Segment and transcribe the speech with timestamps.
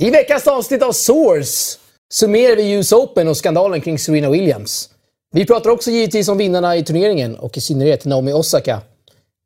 [0.00, 1.78] I veckans avsnitt av Source
[2.12, 4.90] summerar vi US Open och skandalen kring Serena Williams.
[5.34, 8.80] Vi pratar också givetvis om vinnarna i turneringen och i synnerhet Naomi Osaka.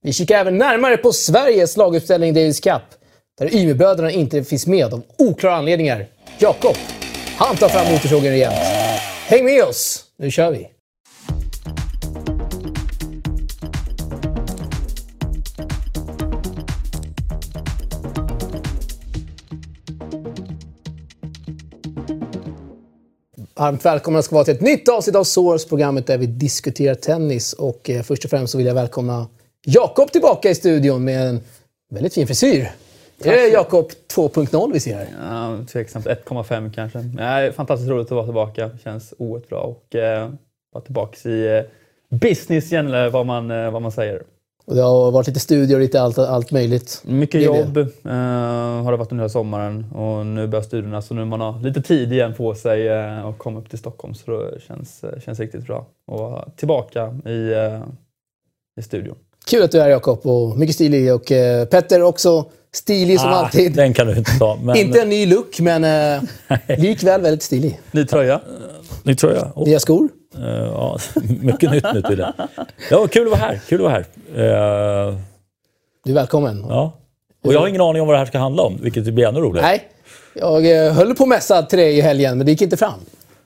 [0.02, 2.82] Vi kikar även närmare på Sveriges laguppställning Davis Cup,
[3.38, 6.06] där Ymerbröderna inte finns med av oklara anledningar.
[6.38, 6.76] Jakob,
[7.36, 8.58] han tar fram motorsågen rejält.
[9.26, 10.68] Häng med oss, nu kör vi!
[23.62, 27.52] Varmt välkomna ska vara till ett nytt avsnitt av Source, programmet där vi diskuterar tennis.
[27.52, 29.26] Och eh, först och främst så vill jag välkomna
[29.64, 31.40] Jakob tillbaka i studion med en
[31.90, 32.70] väldigt fin frisyr.
[33.24, 35.08] Är det Jakob 2.0 vi ser här?
[35.20, 36.06] Ja, tveksamt.
[36.06, 36.98] 1,5 kanske.
[36.98, 38.70] Nej, fantastiskt roligt att vara tillbaka.
[38.84, 40.30] Känns oerhört bra och eh,
[40.72, 41.62] vara tillbaka i eh,
[42.18, 44.22] business igen, eller vad man, eh, vad man säger.
[44.64, 47.02] Och det har varit lite studier och lite allt, allt möjligt.
[47.04, 48.12] Mycket jobb eh,
[48.84, 52.12] har det varit under sommaren och nu börjar studierna så nu man har lite tid
[52.12, 55.66] igen på sig eh, och komma upp till Stockholm så det känns, eh, känns riktigt
[55.66, 57.82] bra att vara tillbaka i, eh,
[58.80, 59.16] i studion.
[59.46, 61.14] Kul att du är här Jakob och mycket stilig.
[61.14, 62.44] Och eh, Petter också
[62.76, 63.72] stilig som Ah, alltid.
[63.72, 64.58] Den kan du inte ta.
[64.62, 66.22] Men, Inte en ny look, men eh,
[66.78, 67.80] likväl väldigt stilig.
[67.90, 68.40] Ny tröja.
[69.02, 69.42] Ny tröja.
[69.54, 70.08] Och, Nya skor.
[70.38, 70.98] eh, ja,
[71.40, 72.32] mycket nytt nu tydligen.
[72.90, 73.60] Ja, kul att vara här.
[73.68, 75.08] Kul att vara här.
[75.10, 75.16] Eh,
[76.04, 76.66] Du är välkommen.
[76.68, 76.98] ja.
[77.44, 79.40] Och jag har ingen aning om vad det här ska handla om, vilket blir ännu
[79.40, 79.66] roligare.
[79.66, 79.88] Nej,
[80.34, 83.00] jag eh, höll på att mässa till dig i helgen, men det gick inte fram.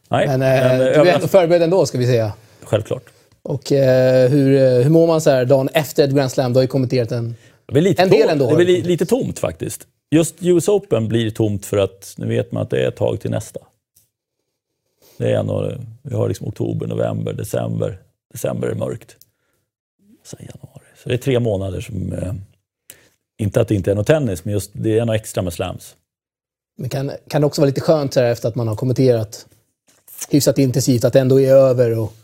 [0.09, 2.33] Nej, Men, men, eh, eh, du är ändå förberedd ändå, ska vi säga.
[2.65, 3.03] Självklart.
[3.43, 6.53] Och eh, hur, eh, hur mår man så här dagen efter ett Grand Slam?
[6.53, 7.37] Du har ju kommenterat en...
[7.67, 8.33] Det lite, En del tomt.
[8.33, 9.87] ändå det blir lite tomt faktiskt.
[10.11, 13.21] Just US Open blir tomt för att nu vet man att det är ett tag
[13.21, 13.61] till nästa.
[15.17, 17.99] Det är ändå, vi har liksom oktober, november, december.
[18.33, 19.17] December är mörkt.
[20.25, 20.85] Sen januari.
[21.03, 22.13] Så det är tre månader som...
[22.13, 22.33] Eh,
[23.39, 25.97] inte att det inte är något tennis, men just det är något extra med slams.
[26.79, 29.47] Men kan, kan det också vara lite skönt så här efter att man har kommenterat
[30.31, 32.15] hyfsat intensivt, att det ändå är över och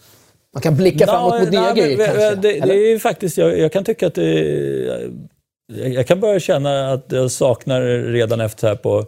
[0.52, 2.36] man kan blicka framåt mot nya nej, grejer?
[2.36, 5.10] Det, det är ju faktiskt, jag, jag kan tycka att det,
[5.66, 9.06] jag, kan börja känna att jag saknar redan efter här på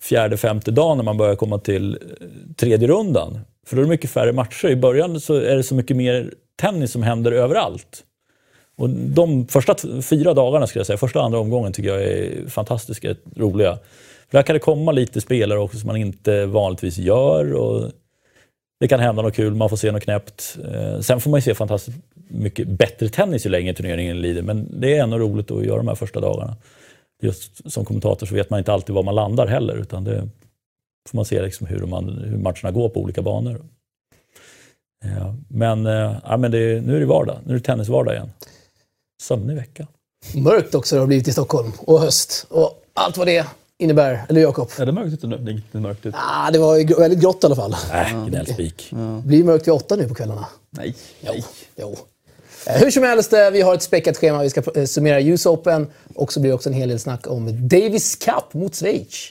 [0.00, 2.26] fjärde, femte dagen när man börjar komma till eh,
[2.56, 3.40] tredje rundan.
[3.66, 4.68] För då är det mycket färre matcher.
[4.68, 8.04] I början så är det så mycket mer tennis som händer överallt.
[8.76, 12.48] Och de första fyra dagarna, skulle jag säga, första och andra omgången tycker jag är
[12.48, 13.78] fantastiska, roliga.
[14.30, 17.54] För där kan det komma lite spelare också som man inte vanligtvis gör.
[17.54, 17.90] Och
[18.80, 20.58] det kan hända något kul, man får se något knäppt.
[20.64, 21.98] Eh, sen får man ju se fantastiskt
[22.32, 24.42] mycket bättre tennis ju längre turneringen lider.
[24.42, 26.56] Men det är ändå roligt att göra de här första dagarna.
[27.22, 29.76] Just som kommentator så vet man inte alltid var man landar heller.
[29.76, 30.28] Utan det
[31.08, 33.60] får man se liksom hur, man, hur matcherna går på olika banor.
[35.04, 37.38] Ja, men eh, ja, men det, nu är det vardag.
[37.44, 38.32] Nu är det tennisvardag igen.
[39.22, 39.86] Sömnig vecka.
[40.34, 41.72] Mörkt också det har blivit i Stockholm.
[41.78, 42.46] Och höst.
[42.48, 43.46] Och allt vad det
[43.78, 44.26] innebär.
[44.28, 44.70] Eller Jakob?
[44.78, 45.38] Är det mörkt ute nu?
[45.38, 46.14] Det är inte mörkt ut.
[46.18, 47.76] Ah, det var väldigt grått i alla fall.
[47.92, 48.88] Äh, gnällspik.
[48.90, 50.46] Det blir mörkt vid åtta nu på kvällarna.
[50.70, 50.96] Nej.
[51.20, 51.32] Jo.
[51.76, 51.96] jo.
[52.66, 54.42] Eh, hur som helst, eh, vi har ett späckat schema.
[54.42, 57.26] Vi ska eh, summera US Open och så blir det också en hel del snack
[57.26, 59.28] om Davis Cup mot Schweiz.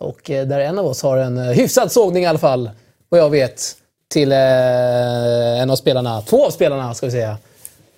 [0.00, 2.70] Och där en av oss har en hyfsad sågning i alla fall,
[3.08, 3.76] vad jag vet,
[4.08, 6.22] till en av spelarna.
[6.22, 7.36] Två av spelarna, ska vi säga.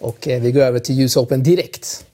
[0.00, 2.04] Och vi går över till US Open direkt.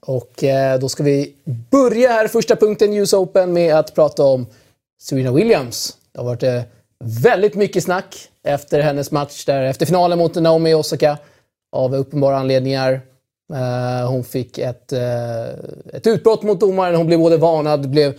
[0.00, 0.44] Och
[0.80, 1.34] då ska vi
[1.70, 4.46] börja här, första punkten US Open, med att prata om
[5.04, 5.96] Serena Williams.
[6.12, 6.62] Det har varit eh,
[7.04, 11.18] väldigt mycket snack efter hennes match där, efter finalen mot Naomi Osaka.
[11.72, 13.00] Av uppenbara anledningar.
[13.54, 15.48] Eh, hon fick ett, eh,
[15.92, 16.94] ett utbrott mot domaren.
[16.94, 18.14] Hon blev både varnad, blev,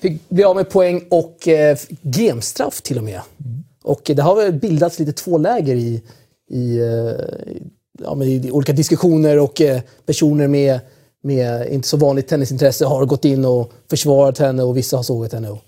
[0.00, 1.48] fick bli av med poäng och
[2.02, 3.20] gemstraff till och med.
[3.84, 6.02] Och det har väl bildats lite två läger i,
[6.50, 6.80] i,
[7.98, 9.62] ja, i olika diskussioner och
[10.06, 10.80] personer med,
[11.22, 15.32] med inte så vanligt tennisintresse har gått in och försvarat henne och vissa har sågat
[15.32, 15.58] henne.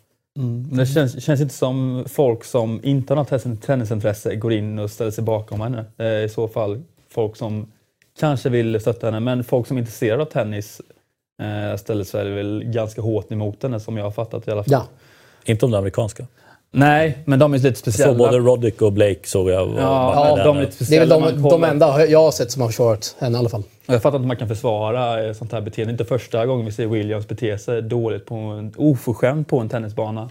[0.43, 4.79] Men det känns, känns inte som folk som inte har något tennis- tennisintresse går in
[4.79, 5.85] och ställer sig bakom henne.
[5.97, 7.73] Det är I så fall folk som
[8.21, 10.81] kanske vill stötta henne, men folk som är intresserade av tennis
[11.43, 14.73] eh, ställer sig väl ganska hårt emot henne som jag har fattat i alla fall.
[14.73, 14.85] ja.
[15.45, 16.27] Inte om det amerikanska.
[16.71, 18.11] Nej, men de är lite speciella.
[18.13, 19.69] såg både Roddick och Blake såg jag.
[19.79, 21.31] ja, var de är lite Det är väl speciella.
[21.31, 23.63] de, de enda jag har sett som har försvarat henne i alla fall.
[23.87, 25.93] Jag fattar inte hur man kan försvara eh, sånt här beteende.
[25.93, 30.31] Inte första gången vi ser Williams bete sig dåligt på en oförskämt på en tennisbana.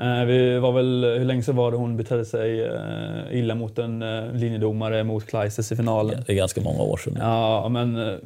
[0.00, 3.78] Eh, Vi var väl, hur länge sedan var det hon betedde sig eh, illa mot
[3.78, 6.24] en eh, linjedomare mot Kleises i finalen?
[6.26, 7.16] Det är ganska många år sedan.
[7.20, 8.18] Ja, men...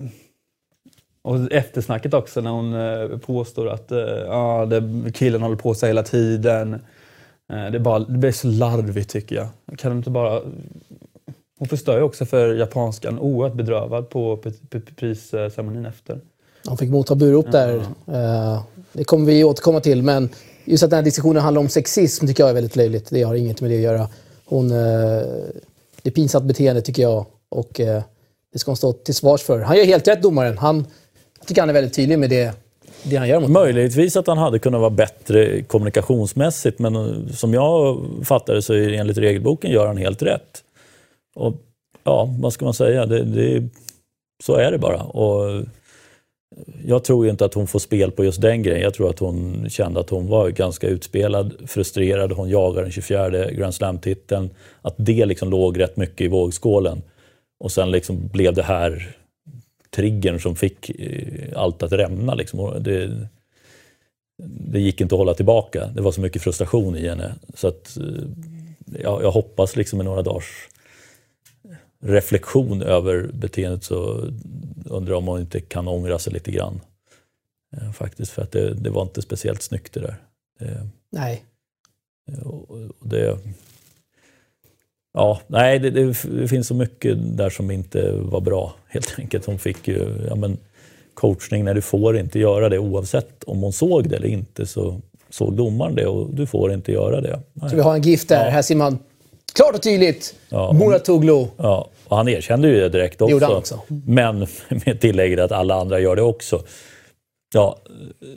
[1.22, 3.92] Och eftersnacket också när hon påstår att
[4.26, 6.80] ja, det, killen håller på sig hela tiden.
[7.48, 9.48] Det, är bara, det blir så larvigt tycker jag.
[9.78, 10.40] Kan du inte bara
[11.58, 13.18] Hon förstör ju också för japanskan.
[13.18, 14.38] Oerhört bedrövad på
[14.96, 16.20] prisceremonin efter.
[16.68, 17.74] Hon fick motta burop där.
[17.76, 18.62] Uh,
[18.92, 20.02] det kommer vi återkomma till.
[20.02, 20.28] Men
[20.64, 23.10] just att den här diskussionen handlar om sexism tycker jag är väldigt löjligt.
[23.10, 24.08] Det har inget med det att göra.
[24.44, 25.22] Hon, eh,
[26.02, 27.26] det är pinsamt beteende tycker jag.
[27.48, 28.02] Och eh,
[28.52, 29.60] det ska hon stå till svars för.
[29.60, 30.58] Han gör helt rätt domaren.
[30.58, 30.86] Han,
[31.38, 32.52] jag tycker han är väldigt tydlig med det,
[33.02, 37.54] det han gör mot Möjligtvis att han hade kunnat vara bättre kommunikationsmässigt men eh, som
[37.54, 40.62] jag fattar det så är enligt regelboken gör han helt rätt.
[41.34, 41.54] Och
[42.04, 43.06] ja, vad ska man säga?
[43.06, 43.68] Det, det,
[44.44, 45.02] så är det bara.
[45.02, 45.64] Och
[46.84, 48.82] jag tror ju inte att hon får spel på just den grejen.
[48.82, 52.32] Jag tror att hon kände att hon var ganska utspelad, frustrerad.
[52.32, 54.50] Hon jagar den 24 Grand Slam-titeln.
[54.82, 57.02] Att det liksom låg rätt mycket i vågskålen.
[57.60, 59.16] Och sen liksom blev det här
[59.90, 62.34] triggern som fick eh, allt att rämna.
[62.34, 62.82] Liksom.
[62.82, 63.28] Det,
[64.42, 65.86] det gick inte att hålla tillbaka.
[65.86, 67.34] Det var så mycket frustration i henne.
[67.54, 68.04] Så att, eh,
[69.02, 70.68] jag, jag hoppas liksom i några dagars
[72.04, 74.30] reflektion över beteendet så
[74.84, 76.80] undrar jag om hon inte kan ångra sig lite grann.
[77.76, 80.16] Eh, faktiskt, för att det, det, var inte speciellt snyggt det där.
[81.10, 81.44] Nej.
[82.44, 83.38] Och, och det,
[85.14, 89.44] ja, nej, det, det, finns så mycket där som inte var bra helt enkelt.
[89.44, 90.58] Hon fick ju ja, men,
[91.14, 95.00] coachning när du får inte göra det oavsett om hon såg det eller inte så
[95.30, 97.40] såg domaren det och du får inte göra det.
[97.52, 97.70] Nej.
[97.70, 98.44] Så vi har en gift där.
[98.44, 98.50] Ja.
[98.50, 98.98] Här ser man
[99.54, 101.46] klart och tydligt ja, Muratoglu.
[101.56, 103.38] Ja, och han erkände ju det direkt också.
[103.38, 103.80] Det också.
[104.06, 104.38] Men
[104.86, 106.62] med tillägget att alla andra gör det också.
[107.54, 107.78] Ja,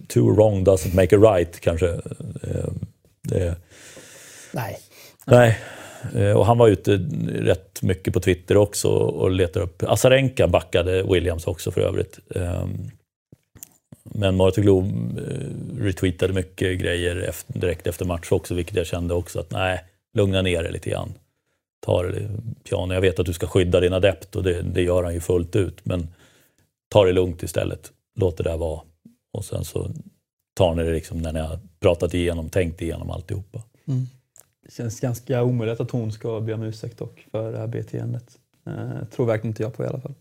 [0.07, 1.87] too wrong doesn't make a right kanske.
[2.43, 2.69] Eh,
[3.23, 3.55] det,
[4.51, 4.79] nej.
[5.25, 5.59] Nej.
[6.15, 6.91] Eh, och han var ute
[7.27, 9.83] rätt mycket på Twitter också och letade upp...
[9.83, 12.19] Azarenka backade Williams också för övrigt.
[12.35, 12.91] Ehm,
[14.03, 19.51] men Muratoglu eh, retweetade mycket grejer direkt efter match också, vilket jag kände också att
[19.51, 19.83] nej,
[20.17, 21.13] lugna ner dig lite grann.
[21.79, 22.29] Ta det
[22.63, 22.93] piano.
[22.93, 25.55] Jag vet att du ska skydda din adept och det, det gör han ju fullt
[25.55, 26.07] ut, men
[26.89, 27.91] ta det lugnt istället.
[28.15, 28.81] Låt det där vara.
[29.33, 29.89] Och sen så
[30.53, 33.63] tar ni det liksom när ni har pratat igenom, tänkt igenom alltihopa.
[33.85, 34.07] Mm.
[34.65, 38.37] Det känns ganska omöjligt att hon ska be om ursäkt dock för det här beteendet.
[38.67, 40.13] Eh, tror verkligen inte jag på i alla fall.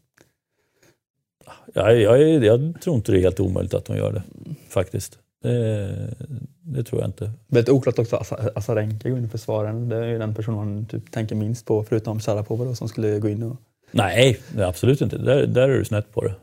[1.74, 4.22] Jag, jag, jag, tror inte det är helt omöjligt att hon gör det,
[4.68, 5.18] faktiskt.
[5.46, 6.14] Det,
[6.60, 7.30] det tror jag inte.
[7.46, 9.88] Väldigt oklart också att Asarenka går in i försvaren.
[9.88, 13.28] Det är ju den personen man typ tänker minst på, förutom Sharapova som skulle gå
[13.28, 13.56] in och...
[13.90, 15.18] Nej, absolut inte.
[15.18, 16.34] Där, där är du snett på det.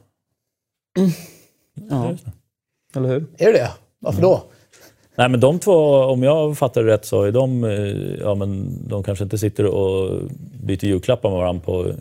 [0.97, 1.11] Mm.
[1.89, 2.15] Ja.
[2.95, 3.25] Eller hur?
[3.37, 3.71] Är det det?
[3.99, 4.29] Varför mm.
[4.29, 4.43] då?
[5.15, 5.73] Nej men de två,
[6.03, 9.65] om jag fattar det rätt så är de, eh, ja men de kanske inte sitter
[9.65, 10.21] och
[10.63, 11.93] byter julklappar med varandra på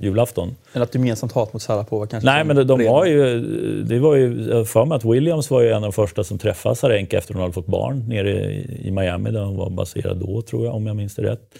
[0.00, 0.56] julafton.
[0.72, 2.30] Eller att gemensamt hat mot Sarapova kanske?
[2.30, 3.40] Nej, men de, de var ju...
[3.84, 6.76] Det var ju för mig att Williams var ju en av de första som träffade
[6.76, 10.66] Sarenka efter hon hade fått barn nere i Miami där hon var baserad då, tror
[10.66, 11.54] jag, om jag minns det rätt.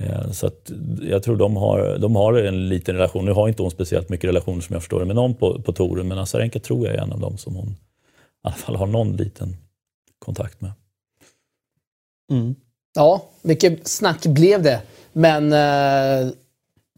[0.00, 0.70] Eh, så att
[1.02, 3.24] jag tror de har, de har en liten relation.
[3.24, 5.72] Nu har inte hon speciellt mycket relation som jag förstår det med någon på, på
[5.72, 7.76] touren, men Azarenka tror jag är en av dem som hon i
[8.42, 9.56] alla fall har någon liten
[10.18, 10.72] kontakt med.
[12.32, 12.54] Mm.
[12.94, 14.82] Ja, mycket snack blev det.
[15.12, 16.32] Men eh,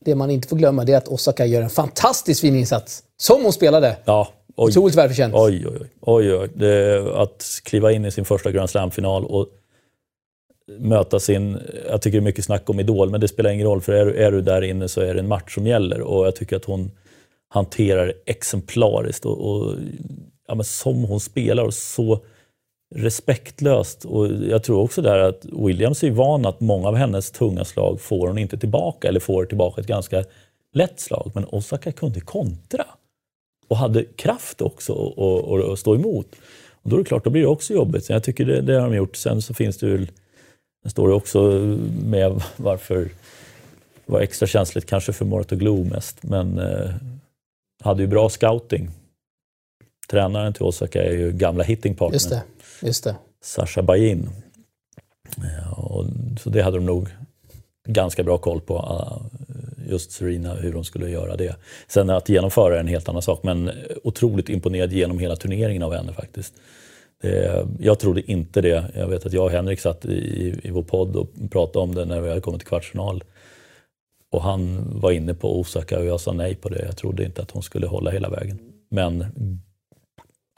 [0.00, 3.02] det man inte får glömma det är att Osaka gör en fantastiskt fin insats.
[3.16, 3.96] Som hon spelade.
[4.04, 4.70] Ja, oj.
[4.70, 5.34] Otroligt välförtjänt.
[5.36, 6.32] Oj, oj, oj.
[6.32, 9.48] oj, Det, att kliva in i sin första Grand Slam-final och
[10.78, 11.58] möta sin...
[11.90, 14.06] Jag tycker det är mycket snack om Idol, men det spelar ingen roll för är,
[14.06, 16.00] är du där inne så är det en match som gäller.
[16.00, 16.90] Och jag tycker att hon
[17.48, 19.74] hanterar det exemplariskt och, och
[20.48, 22.20] ja, som hon spelar och så
[22.94, 24.04] respektlöst.
[24.04, 28.00] Och jag tror också där att Williams är van att många av hennes tunga slag
[28.00, 30.24] får hon inte tillbaka eller får tillbaka ett ganska
[30.72, 31.30] lätt slag.
[31.34, 32.84] Men Osaka kunde kontra
[33.68, 35.14] och hade kraft också
[35.72, 36.36] att stå emot.
[36.82, 38.04] Och då är det klart, då blir det också jobbigt.
[38.04, 39.16] Så jag tycker det, det har de gjort.
[39.16, 40.06] Sen så finns det ju,
[40.84, 41.40] det står det också
[42.04, 43.10] med varför
[44.06, 46.90] det var extra känsligt kanske för Morat och mest, men eh,
[47.82, 48.90] hade ju bra scouting.
[50.10, 52.14] Tränaren till Osaka är ju gamla hitting partner.
[52.14, 52.42] Just det.
[52.82, 53.17] Just det.
[53.41, 54.29] Sasha Bajin.
[55.37, 56.05] Eh, och,
[56.41, 57.08] så det hade de nog
[57.89, 61.56] ganska bra koll på, eh, just Serena, hur de skulle göra det.
[61.89, 63.70] Sen att genomföra är en helt annan sak, men
[64.05, 66.55] otroligt imponerad genom hela turneringen av henne faktiskt.
[67.23, 68.85] Det, jag trodde inte det.
[68.94, 72.05] Jag vet att jag och Henrik satt i, i vår podd och pratade om det
[72.05, 73.25] när vi hade kommit till kvartsfinal.
[74.31, 76.85] Och han var inne på Osaka och jag sa nej på det.
[76.85, 78.58] Jag trodde inte att hon skulle hålla hela vägen.
[78.91, 79.25] Men,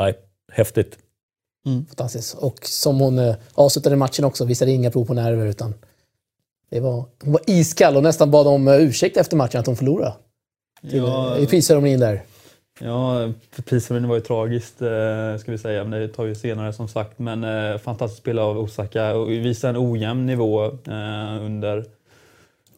[0.00, 0.15] nej,
[0.53, 0.99] häftigt.
[1.67, 1.87] Mm.
[1.87, 2.35] Fantastiskt.
[2.35, 5.75] Och som hon eh, avslutade matchen också, visade inga prov på nerver utan
[6.71, 9.76] det var, hon var iskall och nästan bad om eh, ursäkt efter matchen att hon
[9.76, 10.14] förlorade.
[10.81, 12.23] Ja, I prisceremonin där.
[12.81, 13.29] Ja,
[13.64, 17.19] prisceremonin var ju tragiskt eh, ska vi säga, men det tar vi senare som sagt.
[17.19, 21.85] Men eh, fantastiskt spel av Osaka och visar en ojämn nivå eh, under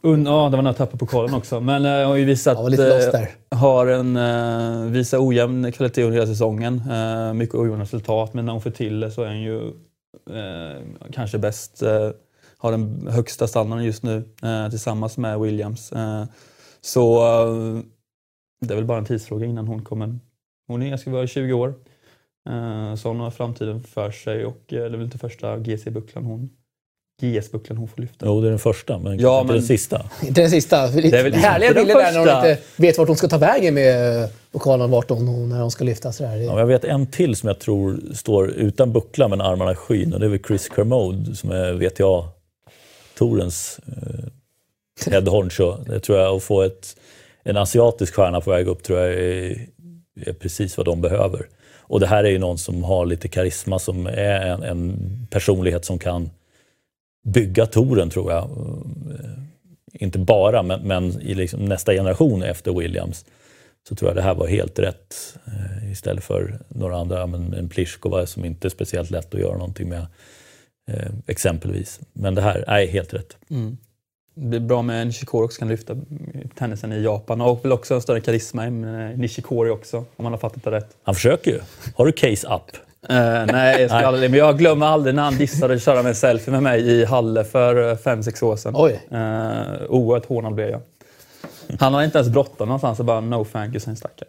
[0.05, 1.61] Un, ja, det var när jag tappade pokalen också.
[1.61, 2.59] Men uh, har ju visat...
[2.59, 3.23] Ja, lite lost där.
[3.23, 6.83] Uh, har en, uh, visar ojämn kvalitet under hela säsongen.
[6.91, 9.73] Uh, mycket ojämna resultat, men när hon får till det så är hon ju
[11.13, 11.83] kanske bäst.
[12.59, 14.25] har den högsta standarden just nu
[14.71, 15.93] tillsammans med Williams.
[16.81, 17.21] så
[18.61, 20.19] det är väl bara en tidsfråga innan hon kommer...
[20.69, 21.75] Hon är ganska vara 20 år.
[22.97, 26.51] så hon har framtiden för sig och det är väl inte första GC-bucklan hon
[27.21, 28.27] GS-bucklan hon får lyfta.
[28.27, 29.57] Jo, det är den första, men ja, inte men...
[29.57, 30.11] den sista.
[30.23, 30.87] Inte den sista.
[30.87, 33.75] Det är väl härliga bilder där när hon inte vet vart hon ska ta vägen
[33.75, 36.13] med pokalen, vart hon, när hon ska lyfta.
[36.13, 36.37] Sådär.
[36.37, 40.15] Ja, jag vet en till som jag tror står utan buckla men armarna i skyn
[40.15, 45.77] och det är väl Chris Kermode som är VTA-torens eh, head honcho.
[45.87, 46.97] Det tror jag, att få ett,
[47.45, 49.67] en asiatisk stjärna på väg upp tror jag är,
[50.27, 51.47] är precis vad de behöver.
[51.77, 54.97] Och det här är ju någon som har lite karisma, som är en, en
[55.31, 56.31] personlighet som kan
[57.23, 58.43] bygga touren tror jag.
[58.45, 59.43] Eh,
[59.93, 63.25] inte bara, men, men i liksom nästa generation efter Williams
[63.89, 65.37] så tror jag det här var helt rätt.
[65.47, 69.57] Eh, istället för några andra, men en Pliskova som inte är speciellt lätt att göra
[69.57, 70.07] någonting med.
[70.91, 72.01] Eh, exempelvis.
[72.13, 73.37] Men det här är helt rätt.
[73.51, 73.77] Mm.
[74.35, 75.97] Det blir bra med Nishikori också, kan lyfta
[76.55, 77.41] tennisen i Japan.
[77.41, 80.97] Och väl också en större karisma med Nishikori också, om man har fattat det rätt.
[81.03, 81.61] Han försöker ju.
[81.95, 82.77] Har du case up?
[83.11, 86.11] Uh, nej, jag, ska aldrig, men jag glömmer aldrig när han dissade att köra med
[86.11, 88.75] en selfie med mig i Halle för 5-6 år sedan.
[88.77, 89.01] Oj.
[89.13, 89.19] Uh,
[89.89, 90.81] oerhört hånad blev jag.
[91.79, 94.27] Han har inte ens bråttom någonstans och bara no thank you, sen stack jag.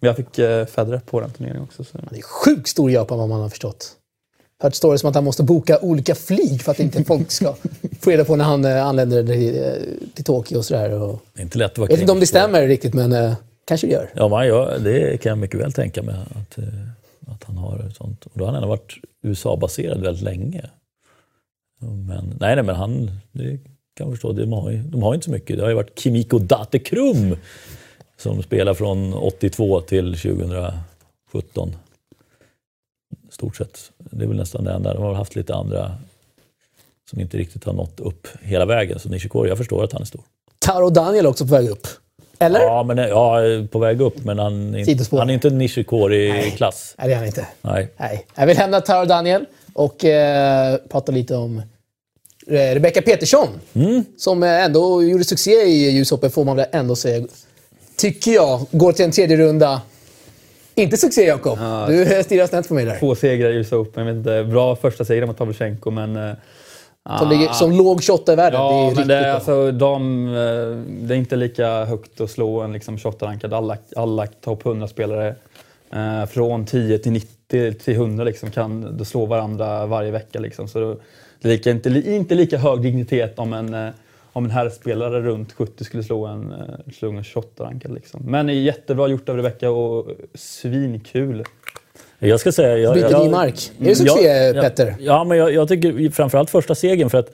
[0.00, 1.84] Men jag fick uh, Federer på den turneringen också.
[1.84, 1.98] Så.
[2.10, 3.92] Det är sjukt stor i Japan vad man har förstått.
[4.62, 7.54] Hört stories som att han måste boka olika flyg för att inte folk ska
[8.00, 9.64] få reda på när han uh, anländer till,
[10.14, 10.90] till Tokyo och sådär.
[10.90, 11.20] Och...
[11.34, 13.34] Det är inte lätt att vara Jag vet inte om det stämmer riktigt, men uh,
[13.64, 14.10] kanske det gör.
[14.14, 16.14] Ja, man gör, det kan jag mycket väl tänka mig.
[16.14, 16.58] Att,
[17.42, 18.26] att han har sånt.
[18.26, 20.70] Och då har han ändå varit USA-baserad väldigt länge.
[21.80, 23.58] Men, nej, nej, men han, det
[23.94, 25.56] kan jag förstå, de har, ju, de har inte så mycket.
[25.56, 27.36] Det har ju varit Kimiko Datekrum
[28.16, 31.76] som spelar från 82 till 2017.
[33.30, 33.92] Stort sett.
[33.98, 34.94] Det är väl nästan det enda.
[34.94, 35.94] De har haft lite andra
[37.10, 38.98] som inte riktigt har nått upp hela vägen.
[38.98, 40.22] Så Nishikori, jag förstår att han är stor.
[40.58, 41.86] Taro Daniel också på väg upp.
[42.42, 42.60] Eller?
[42.60, 43.38] Ja, men, ja,
[43.70, 44.74] på väg upp, men han,
[45.10, 46.94] han är inte en Nishikori-klass.
[46.98, 47.46] Nej, det är han inte.
[47.62, 47.88] Nej.
[47.96, 48.26] Nej.
[48.34, 51.62] Jag vill hämna Taro Daniel och eh, prata lite om
[52.46, 53.48] eh, Rebecca Petersson.
[53.74, 54.04] Mm.
[54.16, 57.26] Som ändå gjorde succé i ljushoppet, får man väl ändå säga.
[57.96, 58.66] Tycker jag.
[58.70, 59.80] Går till en tredje runda.
[60.74, 61.58] Inte succé, Jakob.
[61.60, 62.98] Ja, du stirrar snett på mig där.
[62.98, 64.22] Två segrar i US Open.
[64.22, 66.36] Bra första seger mot Pavlyuchenko, men
[67.18, 67.52] som, ligger, ah.
[67.52, 68.60] som låg 28 i världen.
[68.60, 70.32] Ja, det är men det är, alltså, de, eh,
[71.06, 73.54] det är inte lika högt att slå en liksom 28-rankad.
[73.54, 75.34] Alla, alla topp 100-spelare
[75.90, 80.40] eh, från 10 till 90 till 100 liksom, kan slå varandra varje vecka.
[80.40, 80.68] Liksom.
[80.68, 80.96] Så
[81.40, 83.90] det är inte, inte lika hög dignitet om en, eh,
[84.32, 87.94] om en herrspelare runt 70 skulle slå en, eh, slå en 28-rankad.
[87.94, 88.20] Liksom.
[88.24, 91.44] Men jättebra gjort av Rebecka och svinkul.
[92.28, 92.78] Jag ska säga...
[92.78, 93.70] Jag, Byter jag, ny mark.
[93.80, 94.94] Är det succé, jag, Petter?
[95.00, 97.30] Ja, men jag, jag tycker framförallt första segern för att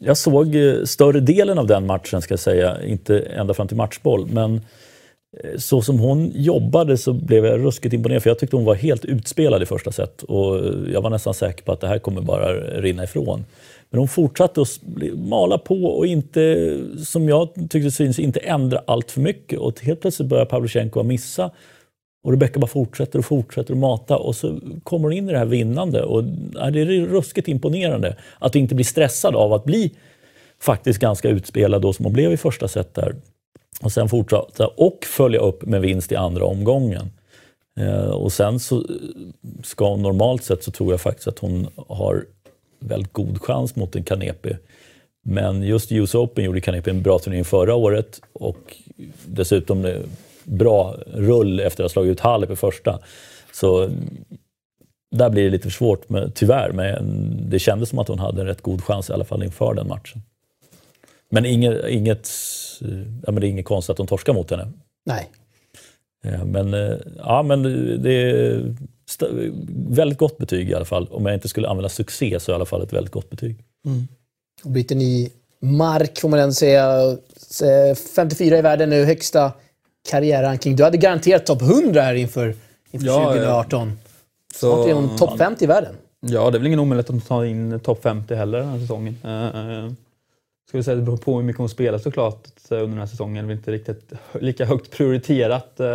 [0.00, 2.82] jag såg eh, större delen av den matchen, ska jag säga.
[2.84, 4.54] Inte ända fram till matchboll, men
[5.42, 8.74] eh, så som hon jobbade så blev jag ruskigt imponerad för jag tyckte hon var
[8.74, 10.60] helt utspelad i första set och
[10.92, 13.44] jag var nästan säker på att det här kommer bara rinna ifrån.
[13.90, 14.80] Men hon fortsatte att
[15.14, 16.72] mala på och inte,
[17.04, 21.50] som jag tyckte syns, inte ändra allt för mycket och helt plötsligt börjar Pavlyuchenko missa
[22.26, 25.38] och Rebecka bara fortsätter och fortsätter att mata och så kommer hon in i det
[25.38, 26.02] här vinnande.
[26.02, 29.92] Och, ja, det är ruskigt imponerande att inte bli stressad av att bli
[30.60, 33.16] faktiskt ganska utspelad då som hon blev i första set där.
[33.82, 37.10] Och sen fortsätta och följa upp med vinst i andra omgången.
[37.80, 38.84] Eh, och sen så eh,
[39.64, 42.24] ska hon normalt sett så tror jag faktiskt att hon har
[42.78, 44.56] väldigt god chans mot en Kanepi.
[45.24, 48.76] Men just US Open gjorde Kanepi en bra turnering förra året och
[49.26, 50.00] dessutom eh,
[50.46, 52.98] bra rull efter att ha slagit ut Halep i första.
[53.52, 53.90] Så
[55.10, 56.72] där blir det lite svårt, med, tyvärr.
[56.72, 59.74] Men det kändes som att hon hade en rätt god chans i alla fall inför
[59.74, 60.22] den matchen.
[61.30, 62.28] Men inget, inget,
[63.26, 64.72] ja, men det är inget konstigt att hon torskar mot henne.
[65.06, 65.30] Nej.
[66.44, 66.72] Men,
[67.18, 67.62] ja, men
[68.02, 68.74] det är
[69.88, 71.08] väldigt gott betyg i alla fall.
[71.10, 73.30] Om jag inte skulle använda succé så är det i alla fall ett väldigt gott
[73.30, 73.56] betyg.
[73.86, 74.08] Mm.
[74.64, 77.16] Och byter ny mark får man ändå säga.
[78.16, 79.52] 54 i världen nu, högsta
[80.06, 80.76] karriärranking.
[80.76, 82.54] Du hade garanterat topp 100 här inför,
[82.90, 83.88] inför ja, 2018.
[83.88, 83.94] Ja.
[84.54, 85.94] Snart är hon topp 50 i världen.
[86.20, 89.16] Ja, det är väl ingen omöjlighet att ta in topp 50 heller den här säsongen.
[89.24, 89.92] Uh,
[90.68, 93.46] skulle säga det beror på hur mycket hon spelar såklart under den här säsongen.
[93.46, 95.86] Det är inte riktigt lika högt prioriterat uh,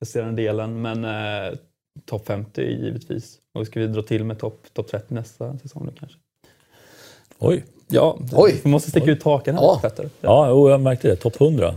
[0.00, 1.58] resterande delen, men uh,
[2.06, 3.38] topp 50 givetvis.
[3.54, 6.18] Och ska vi dra till med topp top 30 nästa säsong då kanske?
[7.38, 7.64] Oj.
[7.88, 8.60] Ja, Oj.
[8.62, 9.90] vi måste sticka ut hakan här Ja.
[10.20, 11.16] Ja, jag märkte det.
[11.16, 11.74] Topp 100.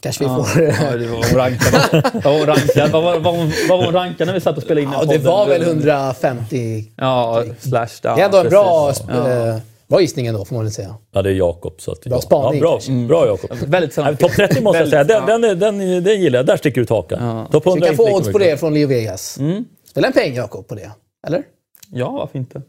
[0.00, 0.62] Kanske vi Ja, får...
[0.62, 2.02] ja, det var rankad.
[2.24, 2.90] Vad var rankad?
[2.90, 5.22] Vad var, var, vad var rankad när vi satt och spelade in Ja, det podden?
[5.24, 6.84] var väl 150.
[6.96, 7.88] Ja, slash.
[8.02, 9.08] Ja, Det är ändå en bra, precis.
[9.08, 9.56] eh,
[9.88, 10.94] bra gissning ändå, får man väl säga.
[11.12, 11.74] Ja, det är Jakob.
[11.80, 12.92] Så att, Bra spaning, Ja, bra, kanske.
[12.92, 13.50] bra Jakob.
[13.50, 14.20] Väldigt Nej, sannolikt.
[14.22, 16.46] Topp 30 måste jag säga, Väldigt- den, den, är- den, är- den gillar jag.
[16.46, 17.24] Där sticker du ut hakan.
[17.26, 17.46] Ja.
[17.52, 19.38] Topp Vi 100 kan få odds på det från Leo Vegas.
[19.90, 20.90] Spela en peng, Jakob, på det.
[21.26, 21.42] Eller?
[21.92, 22.62] Ja, varför inte?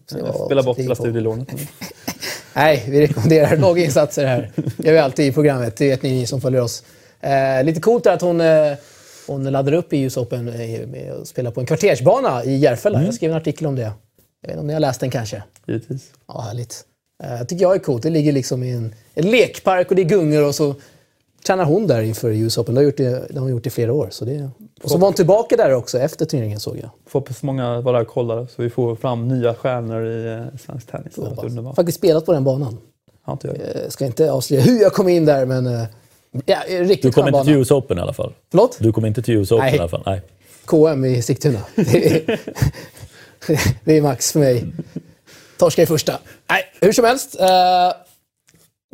[0.45, 1.47] Spelar bort det hela studielånet.
[2.53, 4.51] Nej, vi rekommenderar låga insatser här.
[4.77, 5.77] Det gör vi alltid i programmet.
[5.77, 6.83] Det vet ni som följer oss.
[7.21, 8.73] Eh, lite coolt är att hon, eh,
[9.27, 13.03] hon laddar upp i US Open eh, med att spela på en kvartersbana i Järfälla.
[13.03, 13.81] Jag skrev en artikel om det.
[13.81, 13.91] Jag
[14.41, 15.43] vet inte om ni har läst den kanske?
[15.67, 16.11] Givetvis.
[16.27, 16.85] Ja, härligt.
[17.23, 18.03] Eh, tycker jag är coolt.
[18.03, 20.75] Det ligger liksom i en, en lekpark och det är gungor och så
[21.47, 22.75] tränar hon där inför US Open.
[22.75, 24.07] Det har, gjort det, det har gjort i flera år.
[24.11, 24.49] Så det,
[24.83, 26.89] och så var hon tillbaka där också efter turneringen såg jag.
[27.07, 30.59] Får så många vara där och kolla så vi får fram nya stjärnor i eh,
[30.59, 31.15] svensk tennis.
[31.15, 31.21] Det
[31.61, 31.73] har.
[31.73, 32.77] Faktiskt spelat på den banan.
[33.21, 33.91] Har inte jag.
[33.91, 35.85] Ska inte avslöja hur jag kom in där men...
[36.35, 37.53] Eh, ja, riktigt Du kommer inte till.
[37.53, 38.33] US Open i alla fall.
[38.51, 38.77] Förlåt?
[38.79, 39.75] Du kommer inte till US Open Nej.
[39.75, 40.03] i alla fall.
[40.05, 40.21] Nej.
[40.65, 41.59] KM i Sigtuna.
[41.75, 42.39] Det är,
[43.83, 44.65] det är max för mig.
[45.57, 46.19] Torska i första.
[46.49, 47.39] Nej, hur som helst.
[47.39, 47.47] Eh,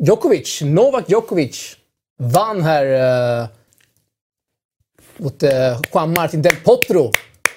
[0.06, 1.76] Djokovic, Novak Djokovic,
[2.18, 2.84] vann här
[3.42, 3.46] eh,
[5.16, 7.12] mot eh, Juan Martin Del Potro.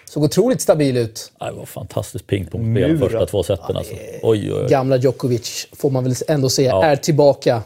[0.06, 1.32] Såg otroligt stabil ut.
[1.40, 3.78] Det var fantastiskt pingpongspel de första två seten.
[3.78, 3.94] Alltså.
[3.94, 4.68] Oj, oj, oj.
[4.70, 6.84] Gamla Djokovic, får man väl ändå säga, Ja.
[6.86, 7.64] är tillbaka.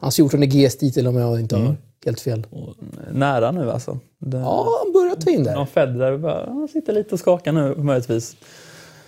[0.00, 1.66] Hans 14 GS-titel om jag inte Mm.
[1.68, 2.46] har helt fel.
[3.12, 3.98] Nära nu alltså.
[4.18, 5.52] Det, Ja, han börjar ta in där.
[5.52, 8.36] Ja, Federer han sitter lite och skakar nu möjligtvis.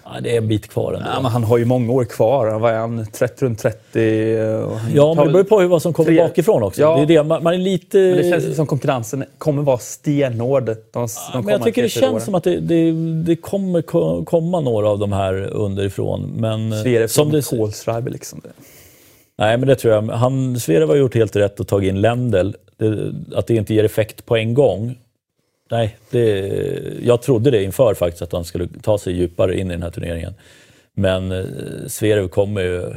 [0.05, 1.07] Ja, det är en bit kvar ändå.
[1.15, 2.47] Ja, men han har ju många år kvar.
[2.51, 4.39] Han var han 30, runt 30.
[4.65, 6.81] och han Ja, men det beror på vad som kommer tre- bakifrån också.
[6.81, 6.97] Ja.
[6.97, 7.23] Det är det.
[7.23, 7.99] Man, man är lite...
[7.99, 10.65] Men det känns som konkurrensen kommer vara stenhård.
[10.65, 12.93] De, de men jag tycker det känns som att det, det,
[13.27, 16.33] det kommer ko- komma några av de här underifrån.
[16.37, 18.41] Men eh, Zverev som som det, Kohlschreiber liksom.
[19.41, 20.03] Nej, men det tror jag.
[20.03, 22.51] Han, Sverige har gjort helt rätt och tagit in Lendl.
[23.35, 24.99] Att det inte ger effekt på en gång.
[25.71, 26.49] Nej, det,
[27.03, 29.91] jag trodde det inför faktiskt, att han skulle ta sig djupare in i den här
[29.91, 30.35] turneringen.
[30.93, 31.45] Men eh,
[31.87, 32.95] Zverev kommer ju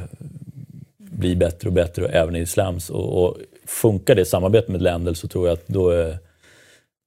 [0.97, 2.89] bli bättre och bättre även i slams.
[2.89, 6.15] Och, och funkar det samarbetet med Lendl så tror jag att då, eh,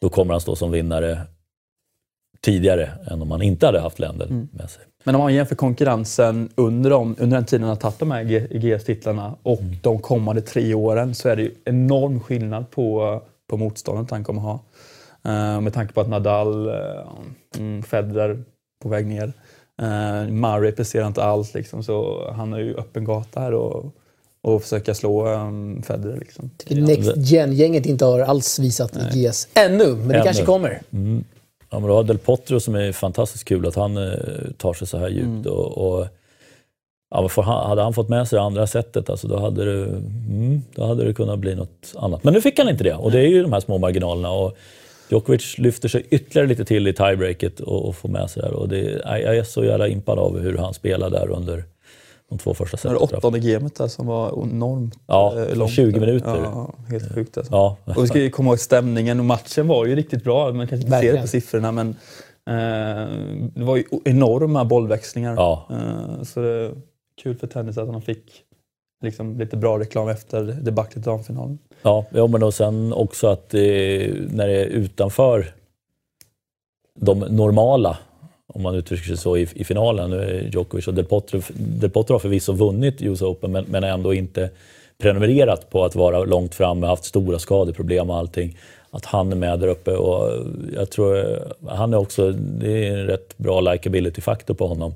[0.01, 1.21] då kommer han stå som vinnare
[2.41, 4.85] tidigare än om han inte hade haft Lendl med sig.
[5.07, 8.25] Men om man jämför konkurrensen under, de, under den tiden han har tagit de här
[8.51, 14.11] GS-titlarna och de kommande tre åren så är det ju enorm skillnad på, på motståndet
[14.11, 14.61] han kommer ha.
[15.25, 16.75] Eh, med tanke på att Nadal, uh,
[17.57, 18.45] mm, Federer
[18.83, 19.33] på väg ner.
[19.83, 23.95] Uh, Murray presterar inte alls liksom, så han har ju öppen gata här och,
[24.43, 26.17] och försöka slå um, Federer.
[26.17, 26.51] Liksom.
[26.69, 30.25] Next Gen-gänget inte har alls visat GS ännu, men det Ännu.
[30.25, 30.83] kanske kommer.
[31.71, 34.13] Ja, men du har Del Potro som är fantastiskt kul att han eh,
[34.57, 35.47] tar sig så här djupt.
[35.47, 36.07] Och, och,
[37.11, 40.63] ja, för, hade han fått med sig det andra sättet, alltså, då, hade det, mm,
[40.75, 42.25] då hade det kunnat bli något annat.
[42.25, 44.31] Men nu fick han inte det och det är ju de här små marginalerna.
[44.31, 44.57] Och
[45.09, 48.49] Djokovic lyfter sig ytterligare lite till i tiebreaket och, och får med sig det.
[48.49, 51.65] Och det, jag är så jävla impad av hur han spelar där under
[52.29, 52.93] de två första seten.
[52.93, 55.73] det åttonde gamet där som var enormt Ja, eh, långt.
[55.73, 56.41] 20 minuter.
[56.45, 57.53] Ja, helt sjukt alltså.
[57.55, 60.53] Ja, Och vi ska ju komma ihåg stämningen och matchen var ju riktigt bra.
[60.53, 61.89] Man kanske inte ser det på siffrorna men
[62.51, 63.13] eh,
[63.55, 65.35] det var ju enorma bollväxlingar.
[65.35, 65.67] Ja.
[65.71, 66.73] Eh, så det är
[67.23, 68.43] kul för tennis att han fick
[69.03, 71.59] liksom, lite bra reklam efter debaclet i damfinalen.
[71.83, 73.61] Ja, ja men och sen också att eh,
[74.31, 75.55] när det är utanför
[77.01, 77.99] de normala,
[78.57, 80.11] om man uttrycker sig så, i, i finalen.
[80.11, 83.85] Nu är Djokovic och Del Potro, Del Potro har förvisso vunnit US Open men, men
[83.85, 84.51] ändå inte
[84.99, 88.59] prenumererat på att vara långt framme, haft stora skadeproblem och allting.
[88.91, 91.39] Att han är med där uppe och jag tror
[91.69, 94.95] han är också, det är en rätt bra likability-faktor på honom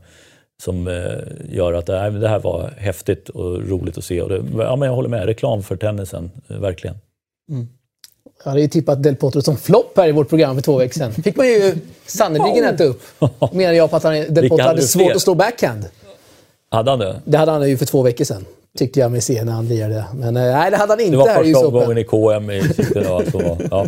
[0.62, 4.22] som eh, gör att det här, det här var häftigt och roligt att se.
[4.22, 6.96] Och det, ja, men jag håller med, reklam för tennisen, eh, verkligen.
[7.48, 7.79] verkligen.
[8.44, 10.94] Jag hade ju tippat Del Potro som flopp här i vårt program för två veckor
[10.94, 11.12] sedan.
[11.12, 11.74] fick man ju
[12.06, 13.02] sannerligen äta upp.
[13.52, 15.84] Menar jag på att han, Del Potro hade svårt att slå backhand.
[16.70, 17.20] Hade han det?
[17.24, 18.44] Det hade han ju för två veckor sedan.
[18.78, 20.04] Tyckte jag mig se när han lirade.
[20.14, 22.50] Men eh, nej, det hade han Det inte var i US första omgången i KM
[22.50, 23.08] i Sigtuna.
[23.10, 23.58] alltså.
[23.70, 23.86] Ja.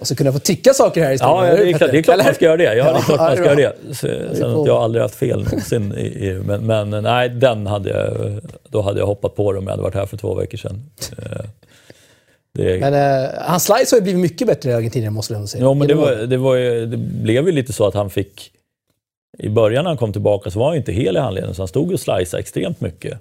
[0.00, 1.46] Och så kunna få tycka saker här i studion.
[1.46, 2.74] Ja, det är, klart, det är klart man ska göra det.
[2.74, 3.94] Ja, det är klart man ska göra det.
[4.36, 5.94] Sen att jag har aldrig haft fel någonsin.
[5.98, 9.64] I, i, men, men nej, den hade jag, då hade jag hoppat på det om
[9.64, 10.90] jag hade varit här för två veckor sedan.
[12.52, 15.46] Det, Men eh, hans slice har ju blivit mycket bättre i Argentinien måste jag ändå
[15.46, 15.64] säga.
[15.64, 18.52] Ja, men det, var, det, var ju, det blev ju lite så att han fick...
[19.38, 21.62] I början när han kom tillbaka så var han ju inte hel i handleden, så
[21.62, 23.18] han stod och slicea extremt mycket.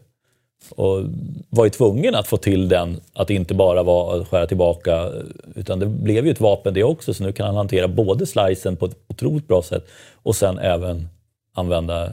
[0.70, 1.04] Och
[1.50, 5.10] var ju tvungen att få till den, att inte bara vara att skära tillbaka,
[5.56, 8.76] utan det blev ju ett vapen det också, så nu kan han hantera både slicen
[8.76, 9.88] på ett otroligt bra sätt
[10.24, 11.08] och sen även
[11.54, 12.12] använda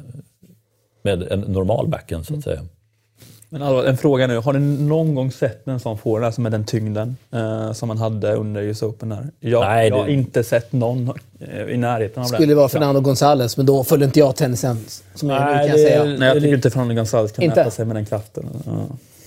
[1.03, 2.61] med en normal backhand så att säga.
[3.49, 4.37] Men allvar, en fråga nu.
[4.39, 7.99] Har ni någon gång sett en sån forehand, alltså med den tyngden eh, som man
[7.99, 9.09] hade under US Open?
[9.09, 9.27] Där?
[9.41, 12.55] Jag, Nej, jag har inte sett någon eh, i närheten av Skulle det.
[12.55, 14.79] vara Fernando González, men då följde inte jag tennisen.
[15.15, 16.05] Som jag nu Nej, kan det- säga.
[16.05, 17.57] Nej, jag tycker inte Fernando González kan Inte?
[17.61, 18.45] mäta sig med den kraften.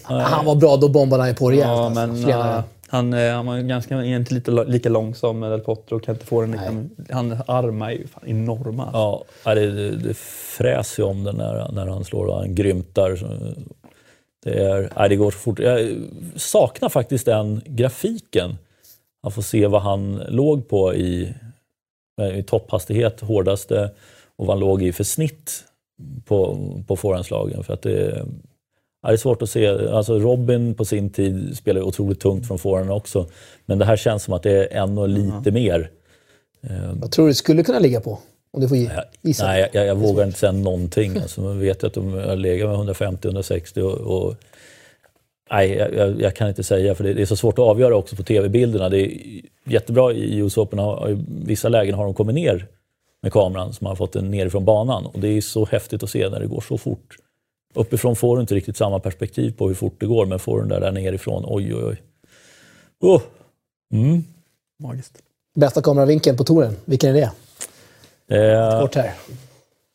[0.10, 0.20] Ja.
[0.20, 1.68] Han var bra, då bombade han ju på rejält.
[1.68, 2.08] Ja, alltså.
[2.08, 2.58] men Senare.
[2.58, 6.16] äh, han, eh, han var ganska, egentligen lite lika lång som Del Potro och kan
[6.16, 8.90] inte få den liksom, Han armar är ju fan enorma.
[8.94, 10.18] Ja, det, det, det
[10.58, 13.20] fräser ju om den när, när han slår och han grymtar.
[14.48, 15.60] Det, är, nej, det går så fort.
[15.60, 15.96] Jag
[16.36, 18.58] saknar faktiskt den grafiken.
[19.24, 21.34] Man får se vad han låg på i,
[22.34, 23.92] i topphastighet, hårdaste,
[24.36, 25.64] och vad han låg i för snitt
[26.26, 26.58] på,
[26.88, 27.64] på forehandslagen.
[27.64, 28.26] För att det,
[29.02, 29.68] ja, det är svårt att se.
[29.68, 33.28] Alltså Robin på sin tid spelade otroligt tungt från forehanden också.
[33.66, 35.92] Men det här känns som att det är ännu lite mer.
[36.94, 38.20] Vad tror du det skulle kunna ligga på?
[38.58, 38.78] Om du får
[39.22, 39.46] gissa.
[39.46, 41.18] Nej, jag, jag, jag vågar inte säga någonting.
[41.18, 44.36] Alltså, man vet att de har legat med 150-160 och, och
[45.52, 48.16] Nej, jag, jag, kan inte säga för det, det är så svårt att avgöra också
[48.16, 48.90] på tv-bilderna.
[48.90, 52.68] Det är jättebra i US Open, i vissa lägen har de kommit ner
[53.22, 55.06] med kameran man har fått den nerifrån banan.
[55.06, 57.16] Och det är så häftigt att se när det går så fort.
[57.74, 60.62] Uppifrån får du inte riktigt samma perspektiv på hur fort det går, men får du
[60.62, 62.02] den där, där nerifrån, oj oj oj.
[63.00, 63.22] Oh.
[63.94, 64.24] Mm.
[64.84, 65.18] Magiskt.
[65.56, 67.32] Bästa kameravinkeln på touren, vilken är det?
[68.30, 69.14] Eh, Kort här.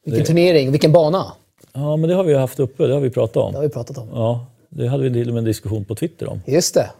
[0.05, 1.33] Vilken turnering, vilken bana?
[1.73, 3.53] ja, men det har vi haft uppe, det har vi pratat om.
[3.53, 4.09] Det har vi pratat om.
[4.13, 6.41] Ja, det hade vi till och med en diskussion på Twitter om.
[6.47, 6.91] Just det.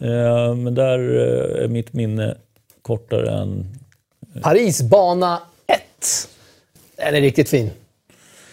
[0.00, 2.36] Eh, men där eh, är mitt minne
[2.82, 3.66] kortare än...
[4.42, 5.80] Paris, bana 1.
[6.96, 7.70] Den är riktigt fin.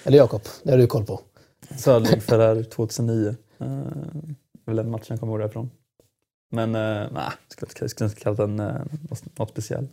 [0.04, 1.22] Eller Jakob, det har du koll på.
[1.78, 3.36] Söderling Ferrer 2009.
[3.62, 3.68] Uh,
[4.66, 5.72] väl den matchen jag kommer ihåg därifrån.
[6.52, 7.32] Men uh, nej,
[7.80, 8.82] jag skulle inte kalla den uh,
[9.38, 9.90] något speciellt.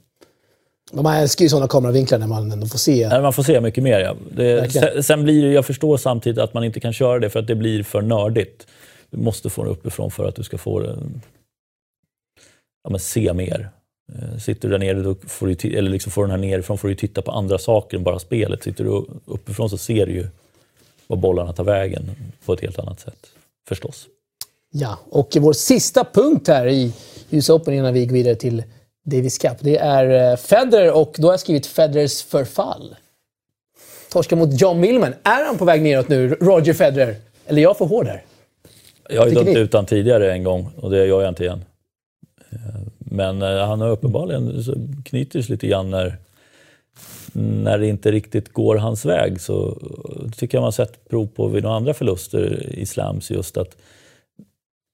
[0.93, 3.09] De älskar ju sådana kameravinklar när man ändå får se.
[3.09, 4.01] Nej, man får se mycket mer.
[4.01, 4.17] Ja.
[4.31, 7.41] Det, sen, sen blir det, jag förstår samtidigt att man inte kan köra det för
[7.41, 8.67] att det blir för nördigt.
[9.11, 10.97] Du måste få det uppifrån för att du ska få det,
[12.85, 13.71] ja, men se mer.
[14.13, 16.89] Eh, Sitter du där nere, då får du, eller liksom får den här nerifrån får
[16.89, 18.63] du titta på andra saker än bara spelet.
[18.63, 20.27] Sitter du uppifrån så ser du ju
[21.07, 22.11] var bollarna tar vägen
[22.45, 23.27] på ett helt annat sätt.
[23.69, 24.07] Förstås.
[24.73, 26.93] Ja, och vår sista punkt här i
[27.31, 28.63] US Open innan vi går vidare till
[29.05, 32.97] Davis Cup, det är eh, Federer och då har jag skrivit Federers förfall.
[34.13, 35.15] Torska mot John Millman.
[35.23, 37.17] Är han på väg neråt nu, Roger Federer?
[37.47, 38.23] Eller är jag för hård här?
[39.09, 41.65] Jag har ju dömt ut han tidigare en gång och det gör jag inte igen.
[42.51, 42.59] Eh,
[42.99, 44.65] Men eh, han har uppenbarligen
[45.05, 46.17] knyter sig lite grann när,
[47.33, 49.41] när det inte riktigt går hans väg.
[49.41, 49.79] Så
[50.37, 53.77] tycker jag man har sett prov på vid några andra förluster i slams just att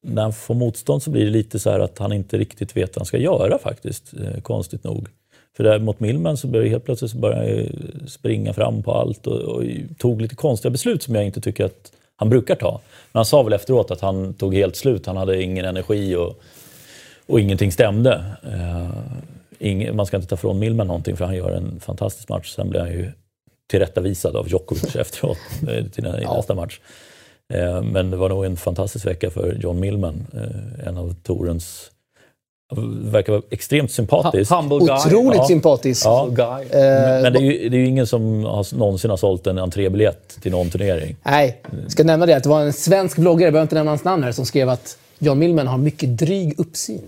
[0.07, 2.97] när han får motstånd så blir det lite så här att han inte riktigt vet
[2.97, 5.09] vad han ska göra faktiskt, eh, konstigt nog.
[5.57, 7.69] För där mot Millman så började helt plötsligt så började
[8.01, 9.63] han springa fram på allt och, och
[9.99, 12.71] tog lite konstiga beslut som jag inte tycker att han brukar ta.
[13.13, 16.41] Men han sa väl efteråt att han tog helt slut, han hade ingen energi och,
[17.27, 18.25] och ingenting stämde.
[18.53, 18.89] Eh,
[19.59, 22.51] ingen, man ska inte ta från Millman någonting för han gör en fantastisk match.
[22.55, 23.13] Sen blir han ju
[23.71, 25.39] tillrättavisad av Djokovic efteråt
[25.69, 26.37] eh, till nä- Ja.
[26.37, 26.81] nästa match.
[27.55, 31.91] Eh, Men det var nog en fantastisk vecka för John Millman, eh, en av Torens
[33.13, 34.51] verkar vara extremt sympatisk.
[34.53, 34.91] Humble guy.
[34.91, 35.45] Otroligt Ja.
[35.47, 36.07] sympatisk.
[36.07, 36.29] Ja.
[36.33, 36.47] Guy.
[36.47, 39.59] Eh, Men det är, ju, det är ju ingen som har, någonsin har sålt en
[39.59, 41.17] entrébiljett till någon turnering.
[41.23, 43.91] Nej, jag ska nämna det att det var en svensk bloggare, jag behöver inte nämna
[43.91, 47.03] hans namn här, som skrev att John Millman har mycket dryg uppsyn.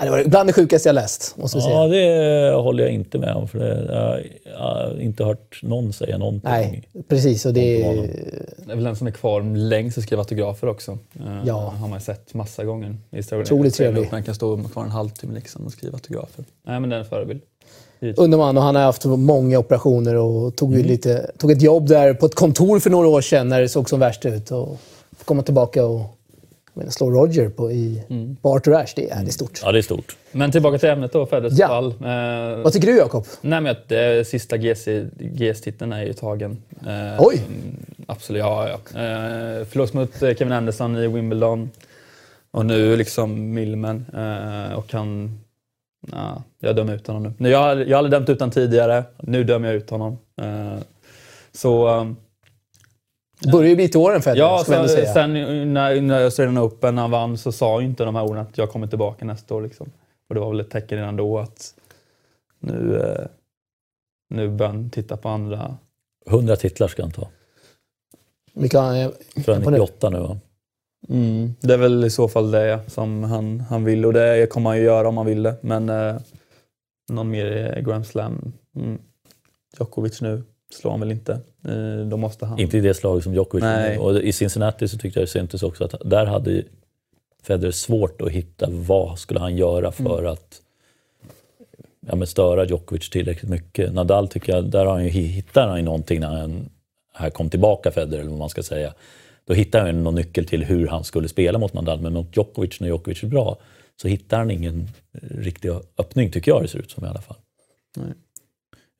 [0.00, 1.74] Det var bland det sjukaste jag läst, måste vi säga.
[1.74, 3.48] Ja, det håller jag inte med om.
[3.48, 4.20] För det, jag,
[4.52, 6.50] jag har inte hört någon säga någonting.
[6.50, 7.46] Nej, precis.
[7.46, 10.98] Och det Det är väl den som är kvar längst och skriver autografer också.
[11.14, 11.54] Eh, Ja.
[11.54, 12.96] har man sett massa gånger.
[13.32, 14.08] Otroligt trevlig.
[14.12, 16.44] Man kan stå kvar en halvtimme liksom och skriva autografer.
[16.66, 17.40] Nej, men den är en förebild.
[18.16, 22.14] underman och han har haft många operationer och tog, ju lite, tog ett jobb där
[22.14, 24.50] på ett kontor för några år sedan när det såg som värst ut.
[24.50, 24.76] Och
[25.24, 26.00] komma tillbaka och
[26.80, 28.02] menar, slå Roger på, i,
[28.42, 29.60] på Arthur Ashe, det är, det är stort.
[29.64, 30.16] Ja, det är stort.
[30.32, 31.68] Men tillbaka till ämnet då, Federers Ja.
[31.68, 31.86] fall.
[31.90, 33.26] Eh, Vad tycker du Jakob?
[33.40, 36.62] Nej, men att eh, sista GS-titeln är ju tagen.
[36.86, 37.42] Eh, Oj!
[37.48, 38.68] mm, Absolut, ja.
[38.68, 38.74] ja.
[39.00, 41.70] Eh, förlust mot eh, Kevin Anderson i Wimbledon.
[42.50, 44.04] Och nu liksom Millman.
[44.16, 45.38] Eh, och han...
[46.08, 47.32] Nah, jag dömer ut honom nu.
[47.38, 49.04] nu jag, har- jag aldrig dömt ut honom tidigare.
[49.20, 50.18] Nu dömer jag ut honom.
[50.42, 50.78] Eh,
[51.52, 51.86] så...
[53.40, 55.12] Det börjar ju bli till åren Federer, Ja, ska så, säga.
[55.12, 55.32] sen
[55.72, 58.58] när, när Australian Open när han vann så sa ju inte de här orden att
[58.58, 59.62] jag kommer tillbaka nästa år.
[59.62, 59.90] Liksom.
[60.28, 61.74] Och det var väl ett tecken redan då att
[62.60, 63.26] nu, eh,
[64.30, 65.76] nu börjar han titta på andra.
[66.30, 67.22] 100 titlar ska han ta.
[67.22, 69.04] Han- Jag tror han är
[69.36, 69.70] Imponerande.
[69.70, 70.38] 98 nu va?
[71.60, 74.78] Det är väl i så fall det som han, han vill och det kommer han
[74.78, 75.56] ju göra om han vill det.
[75.60, 76.16] Men eh,
[77.08, 78.52] någon mer eh, Grand Slam.
[78.76, 78.98] Mm.
[79.78, 80.42] Djokovic nu.
[80.74, 81.32] Slår han väl inte.
[81.68, 82.58] Eh, Då måste han...
[82.58, 83.62] Inte i det slaget som Djokovic.
[83.62, 83.98] Nej.
[83.98, 86.62] Och I Cincinnati så tyckte jag syntes också att där hade
[87.42, 90.32] Federer svårt att hitta vad skulle han göra för Mm.
[90.32, 90.60] att
[92.06, 93.94] ja, men störa Djokovic tillräckligt mycket.
[93.94, 96.68] Nadal tycker jag, där har han ju, hittar han ju någonting när han
[97.14, 98.94] här kom tillbaka Federer, eller vad man ska säga.
[99.46, 102.00] Då hittar han någon nyckel till hur han skulle spela mot Nadal.
[102.00, 103.56] Men mot Djokovic, när Djokovic är bra,
[104.02, 104.88] så hittar han ingen
[105.30, 107.36] riktig öppning, tycker jag det ser ut som i alla fall.
[107.96, 108.06] Nej.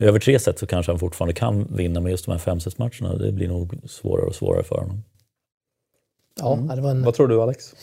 [0.04, 3.32] Över tre set så kanske han fortfarande kan vinna, men just de här femsetsmatcherna, det
[3.32, 5.02] blir nog svårare och svårare för honom.
[6.40, 7.02] Ja, det var en...
[7.02, 7.74] Vad tror du Alex?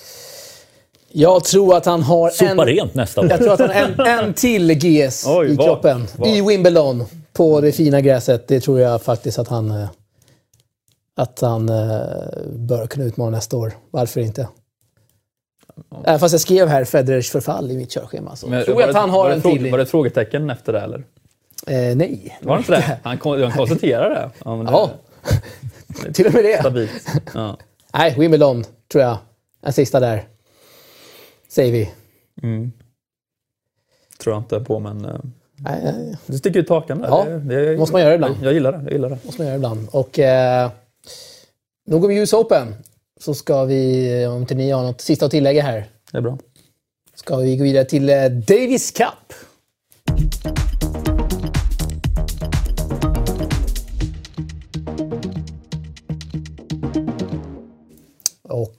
[1.11, 2.33] Jag tror att han har en...
[2.33, 3.27] Sopa rent nästa år.
[3.29, 6.05] Jag tror att han har en, en till GS Oj, i kroppen.
[6.17, 6.29] Vad?
[6.29, 7.03] I Wimbledon.
[7.33, 8.47] På det fina gräset.
[8.47, 9.71] Det tror jag faktiskt att han...
[9.71, 9.89] eh,
[11.15, 11.75] Att han eh,
[12.49, 13.73] bör kunna utmana nästa år.
[13.91, 14.47] Varför inte?
[16.05, 18.89] Även fast jag skrev här Federers förfall i mitt körschema så Men tror var jag
[18.89, 19.71] att det- han var har det en till.
[19.71, 21.03] Var det ett frågetecken efter det eller?
[21.67, 22.37] Eh, nej.
[22.41, 22.99] Var det inte det?
[23.03, 24.29] Han, han konstaterar det.
[24.45, 24.91] Ja, det Ja,
[26.13, 26.59] till och med det.
[26.59, 27.07] stabilt.
[27.33, 27.57] Ja.
[27.93, 29.17] Nej, Wimbledon tror jag.
[29.61, 30.23] En sista där.
[31.47, 31.91] Säger vi.
[32.43, 32.71] Mm.
[34.19, 35.05] Tror jag inte på men...
[35.05, 35.15] eh,
[35.55, 37.07] Nej, nej, Du sticker ut hakan där.
[37.07, 38.35] Ja, det, det, måste man göra ibland.
[38.37, 38.83] Jag, jag gillar det.
[38.83, 39.17] Jag gillar det.
[39.25, 39.87] måste man göra ibland.
[39.91, 40.71] Och eh,
[41.87, 42.75] nog om US Open.
[43.19, 46.37] Så ska vi, om inte ni har något sista att tillägga här, Det är bra.
[47.15, 49.33] ska vi gå vidare till eh, Davis Cup.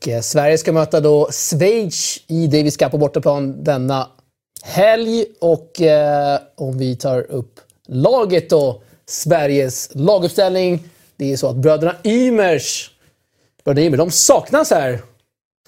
[0.05, 4.09] Och eh, Sverige ska möta då Schweiz i Davis Cup på bortaplan denna
[4.63, 5.25] helg.
[5.41, 10.89] Och eh, om vi tar upp laget då, Sveriges laguppställning.
[11.17, 12.91] Det är så att bröderna Ymers,
[13.65, 15.03] bröderna Ymer, de saknas här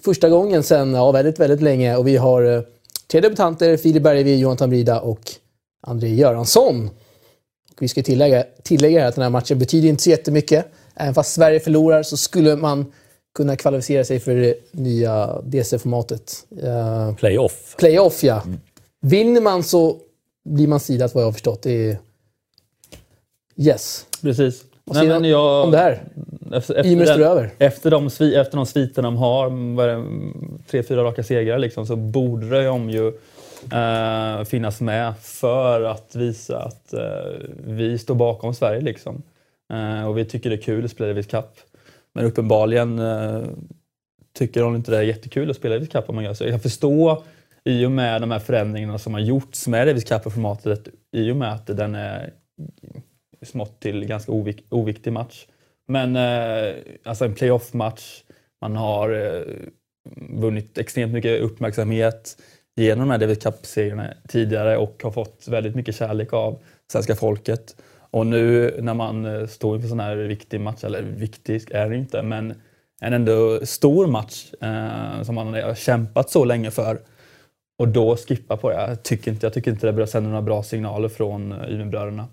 [0.05, 1.97] första gången sedan ja, väldigt, väldigt länge.
[1.97, 2.63] Och vi har eh,
[3.07, 5.21] tre debutanter, Filip Bergevi, Jonathan Brida och
[5.83, 6.91] André Göransson.
[7.71, 10.67] Och vi ska tillägga, tillägga här att den här matchen betyder inte så jättemycket.
[10.95, 12.93] Även fast Sverige förlorar så skulle man
[13.37, 16.47] kunna kvalificera sig för det nya DC-formatet.
[16.65, 17.75] Uh, Playoff.
[17.79, 18.43] Playoff, ja.
[19.01, 19.97] Vinner man så
[20.45, 21.63] blir man sidat vad jag har förstått.
[21.63, 21.99] Det är...
[23.57, 24.07] Yes.
[24.23, 24.65] Precis.
[24.85, 26.03] Vad säger du jag, om det här?
[26.53, 27.51] Efter, den- står över.
[27.59, 29.51] efter, de, efter de sviterna de har,
[29.87, 30.05] det,
[30.71, 33.09] tre, fyra raka segrar, liksom, så borde de ju
[33.73, 37.01] eh, finnas med för att visa att eh,
[37.67, 38.81] vi står bakom Sverige.
[38.81, 39.23] Liksom.
[39.73, 41.47] Eh, och vi tycker det är kul att spela Davis Cup.
[42.17, 43.43] Men uppenbarligen eh,
[44.39, 46.45] tycker de inte det är jättekul att spela Davis Cup om man gör så.
[46.45, 47.23] Jag kan förstå
[47.65, 51.53] i och med de här förändringarna som har gjorts med Davis Cup-formatet i och med
[51.53, 52.33] att den är
[53.43, 55.47] smått till ganska ovik- oviktig match.
[55.89, 56.75] Men eh,
[57.05, 58.23] alltså en playoff-match,
[58.61, 59.43] man har eh,
[60.31, 62.37] vunnit extremt mycket uppmärksamhet
[62.77, 66.59] genom de här Davis Cup-serierna tidigare och har fått väldigt mycket kärlek av
[66.93, 67.77] svenska folket.
[68.17, 71.97] Och nu när man eh, står inför sån här viktig match, eller viktig är det
[71.97, 72.55] inte, men
[73.01, 76.99] en ändå stor match eh, som man har kämpat så länge för
[77.79, 78.77] och då skippa på det.
[78.77, 82.29] Jag tycker inte, jag tycker inte det bör sända några bra signaler från eh, Umeåbröderna.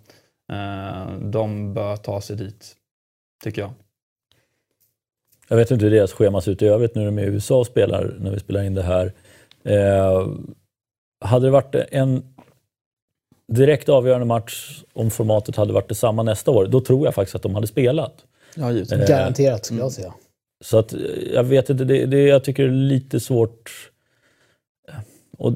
[0.52, 2.76] Eh, de bör ta sig dit,
[3.44, 3.72] tycker jag.
[5.48, 7.28] Jag vet inte hur deras schema ser ut i övrigt nu när de är i
[7.28, 9.14] USA och spelar, när vi spelar in det här.
[9.64, 10.28] Eh,
[11.26, 12.33] hade det varit en
[13.48, 17.42] direkt avgörande match om formatet hade varit detsamma nästa år, då tror jag faktiskt att
[17.42, 18.14] de hade spelat.
[18.56, 19.00] Ja, givetvis.
[19.02, 20.14] Eh, Garanterat skulle jag säga.
[20.64, 21.00] Så att, eh,
[21.34, 23.72] jag vet inte, det, det, jag tycker det är lite svårt.
[25.38, 25.54] Och,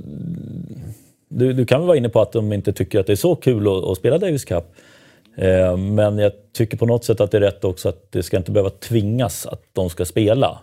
[1.30, 3.36] du, du kan väl vara inne på att de inte tycker att det är så
[3.36, 4.64] kul att, att spela Davis Cup.
[5.38, 8.38] Eh, men jag tycker på något sätt att det är rätt också att det ska
[8.38, 10.60] inte behöva tvingas att de ska spela.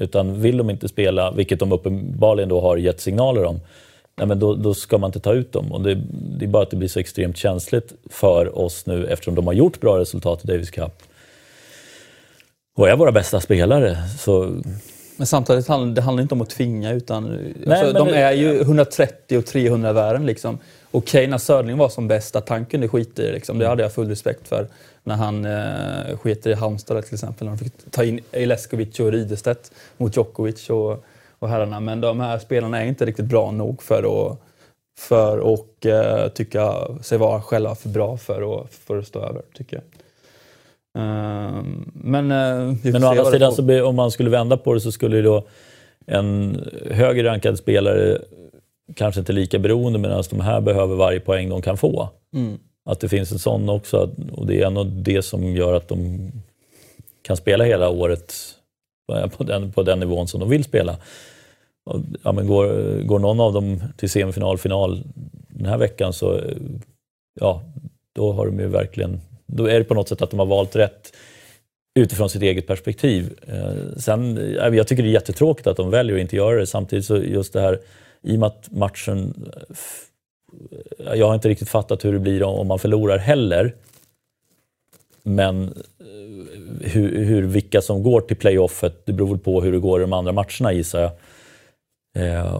[0.00, 3.60] Utan vill de inte spela, vilket de uppenbarligen då har gett signaler om,
[4.16, 5.72] nej men då, då ska man inte ta ut dem.
[5.72, 5.94] Och det,
[6.38, 9.54] det är bara att det blir så extremt känsligt för oss nu eftersom de har
[9.54, 10.92] gjort bra resultat i Davis Cup.
[12.76, 13.96] Och är våra bästa spelare.
[14.18, 14.62] Så
[15.16, 18.32] Men samtidigt handlar det handlar inte om att tvinga utan alltså, men de det- är
[18.32, 20.26] ju 130 och 300 i världen.
[20.26, 20.58] Liksom.
[20.90, 23.32] Okej, när Söderling var som bäst, att han kunde skita i.
[23.32, 23.58] Liksom.
[23.58, 24.66] Det hade jag full respekt för.
[25.04, 27.46] När han eh, sket i Halmstad till exempel.
[27.46, 31.04] När de fick ta in Leskovic och Ridestedt mot Djokovic och,
[31.42, 31.80] och herrarna.
[31.80, 34.38] Men de här spelarna är inte riktigt bra nog för att
[34.98, 39.42] för att eh, tycka sig vara själva för bra för att, för att stå över,
[39.54, 39.84] tycker jag.
[41.02, 44.92] Ehm, men eh, Men å andra sidan, så om man skulle vända på det så
[44.92, 45.44] skulle ju då
[46.06, 48.18] en högre rankad spelare
[48.94, 52.08] kanske inte lika beroende medan de här behöver varje poäng de kan få.
[52.34, 52.58] Mm.
[52.84, 56.30] Att det finns en sån också och det är nog det som gör att de
[57.22, 58.34] kan spela hela året
[59.08, 60.96] på- på den, på den nivån som de vill spela.
[62.22, 65.02] Ja, men går, går någon av dem till semifinal, final
[65.48, 66.40] den här veckan så
[67.40, 67.62] ja,
[68.12, 70.76] då har de ju verkligen då är det på något sätt att de har valt
[70.76, 71.12] rätt
[71.94, 73.34] utifrån sitt eget perspektiv.
[73.46, 76.66] Eh, sen, jag tycker det är jättetråkigt att de väljer att inte göra det.
[76.66, 77.80] Samtidigt så just det här,
[78.22, 79.50] i och med att matchen...
[81.14, 83.74] Jag har inte riktigt fattat hur det blir om man förlorar heller.
[85.22, 89.78] Men eh, hur, hur, vilka som går till playoffet, det beror väl på hur det
[89.78, 91.10] går i de andra matcherna gissar jag.
[92.14, 92.54] Eh,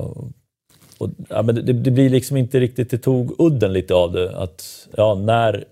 [0.99, 4.37] och, ja, men det, det, blir liksom inte riktigt, det tog udden lite av det.
[4.37, 5.65] Att, ja, när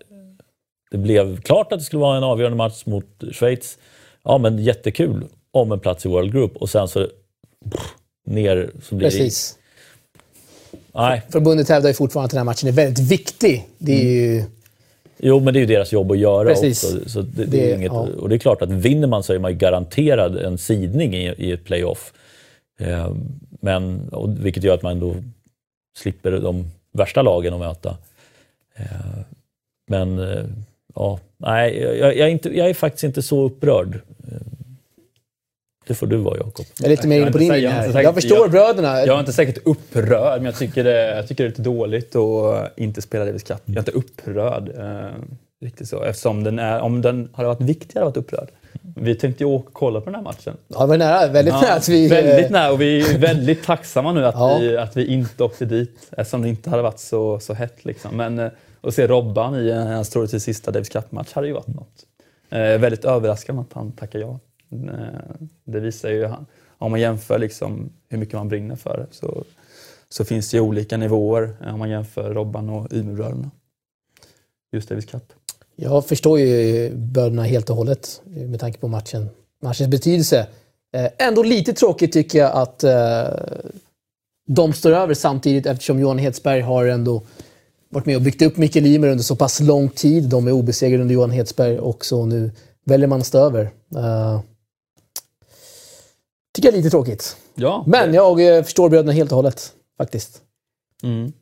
[0.91, 3.79] det blev klart att det skulle vara en avgörande match mot Schweiz,
[4.25, 7.07] ja men jättekul om en plats i World Group och sen så
[7.71, 7.95] pff,
[8.27, 9.59] ner så blir Precis.
[10.71, 10.79] det...
[10.95, 11.23] Nej.
[11.29, 13.67] Förbundet hävdar ju fortfarande att den här matchen är väldigt viktig.
[13.79, 14.45] Det är ju...
[15.19, 16.85] Jo, men det är ju deras jobb att göra Precis.
[16.85, 17.09] också.
[17.09, 18.09] Så det, det Det- är inget, ja.
[18.19, 21.35] Och det är klart att vinner man så är man ju garanterad en sidning i,
[21.39, 22.13] i ett playoff.
[22.81, 23.13] Eh,
[23.61, 25.15] men, och, vilket gör att man då
[25.99, 27.97] slipper de värsta lagen att möta.
[28.77, 28.87] Eh,
[29.91, 30.45] men eh,
[30.95, 33.95] ja, nej, jag, jag, är inte, jag är faktiskt inte så upprörd.
[34.29, 34.39] Eh,
[35.87, 36.67] det får du vara Jakob.
[36.79, 38.03] Jag är lite mer inne på din linje här.
[38.03, 38.99] Jag förstår jag- bröderna.
[39.01, 42.17] Jag är inte säkert upprörd, men jag tycker det, jag tycker det är lite dåligt
[42.17, 43.63] att inte spela Davis Cup.
[43.65, 44.69] Jag är inte upprörd.
[44.79, 45.11] Eh,
[45.61, 46.03] riktigt så.
[46.03, 48.49] Eftersom den är, om den hade varit viktigare att vara upprörd.
[48.97, 50.57] Vi tänkte ju åka och kolla på den här matchen.
[50.69, 51.29] Ja, det var nära.
[51.29, 52.09] Väldigt nära att vi...
[52.09, 54.59] väldigt nära och vi är väldigt tacksamma nu att, Ja.
[54.61, 57.85] vi, att vi inte åkte dit eftersom det inte hade varit så, så hett.
[57.85, 58.17] Liksom.
[58.17, 62.07] Men eh, att se Robban i hans troligtvis sista Davis Cup-match hade ju varit något.
[62.51, 64.39] Eh, väldigt överraskande att han tackar ja.
[64.73, 66.29] Eh, det visar ju,
[66.79, 69.45] om man jämför liksom hur mycket man brinner för det så,
[70.09, 73.51] så finns det ju olika nivåer eh, om man jämför Robban och Umeåbröderna.
[74.73, 75.33] Just Davis Cup.
[75.83, 79.29] Jag förstår ju bönerna helt och hållet eh, med tanke på matchen.
[79.63, 80.47] matchens betydelse.
[80.93, 83.29] Eh, ändå lite tråkigt tycker jag att eh,
[84.47, 87.23] de står över samtidigt eftersom Johan Hedsberg har ändå
[87.89, 90.29] varit med och byggt upp Mikael Ymer under så pass lång tid.
[90.29, 92.51] De är obesegrade under Johan Hedsberg också och nu
[92.85, 93.63] väljer man att stå över.
[93.97, 94.41] Uh,
[96.55, 97.37] tycker jag är lite tråkigt.
[97.55, 100.41] Ja, Men jag eh, förstår bröderna helt och hållet faktiskt.
[101.03, 101.33] Mm.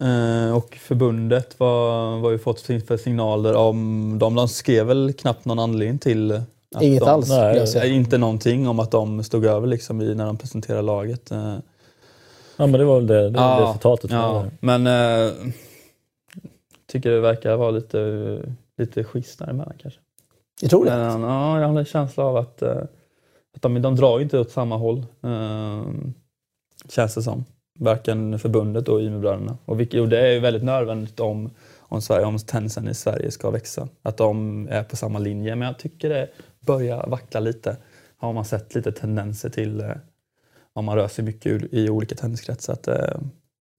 [0.00, 4.34] Eh, och förbundet, vad vad har vi fått för signaler om dem?
[4.34, 6.32] De skrev väl knappt någon anledning till
[6.74, 7.84] att Inget de, alls nej, jag säga.
[7.84, 11.30] Nej, inte någonting om att de stod över liksom i, när de presenterade laget.
[11.30, 11.56] Eh,
[12.56, 15.32] Ja, men det var väl det, det, Ja, var ja, men eh,
[16.86, 18.42] tycker det verkar vara lite,
[18.78, 20.00] lite schysst däremellan kanske.
[20.60, 20.90] Jag tror det.
[20.90, 22.76] Men, ja, jag har en känsla av att, eh,
[23.56, 25.06] att de, de drar inte åt samma håll.
[25.22, 25.82] Eh,
[26.88, 27.44] känns det som.
[27.78, 29.58] Varken förbundet och Umeåbröderna.
[29.64, 33.30] Och, vilket- och det är ju väldigt nödvändigt om, om, Sverige, om tennisen i Sverige
[33.30, 33.88] ska växa.
[34.02, 35.56] Att de är på samma linje.
[35.56, 36.28] Men jag tycker det
[36.60, 37.76] börjar vackla lite.
[38.16, 39.90] Har man sett lite tendenser till eh,
[40.72, 42.72] om man rör sig mycket i olika tenniskretsar.
[42.72, 43.20] Att, eh,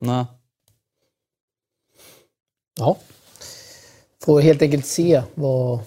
[0.02, 0.26] nej.
[2.80, 2.98] Ja.
[4.24, 5.80] Får helt enkelt se vad,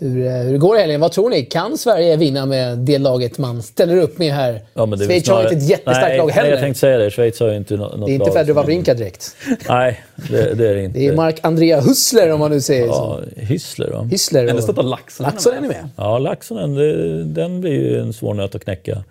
[0.00, 1.00] hur, eh, hur det går i helgen.
[1.00, 1.42] Vad tror ni?
[1.44, 4.60] Kan Sverige vinna med det laget man ställer upp med här?
[4.74, 6.50] Ja, men det är Schweiz har snarare- inte ett jättestarkt nej, lag Nej, heller.
[6.50, 7.10] jag tänkte säga det.
[7.10, 9.36] Schweiz har ju inte nå- något det är inte lag Fedor Wawrinka direkt.
[9.68, 10.98] Nej, det, det är det inte.
[10.98, 13.20] Det är Mark-Andrea Hussler om man nu säger så.
[13.36, 14.02] Ja, Hyssler va?
[14.10, 15.32] Hyssler Eller och stoppa Laxonen.
[15.32, 15.88] Laxonen är med.
[15.96, 19.04] Ja, Laxonen, det, den blir ju en svår nöt att knäcka.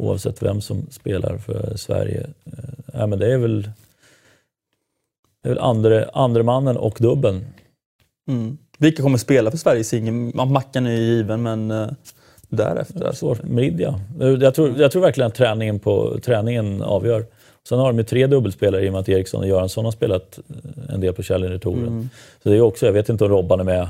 [0.00, 2.20] Oavsett vem som spelar för Sverige.
[2.46, 2.52] Eh,
[2.98, 3.62] Ja, men det är väl,
[5.42, 7.44] det är väl andre, andre mannen och dubben.
[8.28, 8.58] Mm.
[8.78, 10.14] Vilka kommer spela för Sverige i singel?
[10.46, 11.88] Mackan är ju given, men eh,
[12.48, 13.04] därefter.
[13.04, 13.26] Alltså.
[13.26, 13.42] Svårt.
[13.42, 14.00] Mridja.
[14.40, 17.24] Jag tror, jag tror verkligen att träningen, på, träningen avgör.
[17.68, 20.38] Sen har de ju tre dubbelspelare i och med att Eriksson och Göransson har spelat
[20.48, 21.86] eh, en del på Källinretouren.
[21.86, 22.08] Mm.
[22.42, 23.88] Så det är också, jag vet inte om Robban är med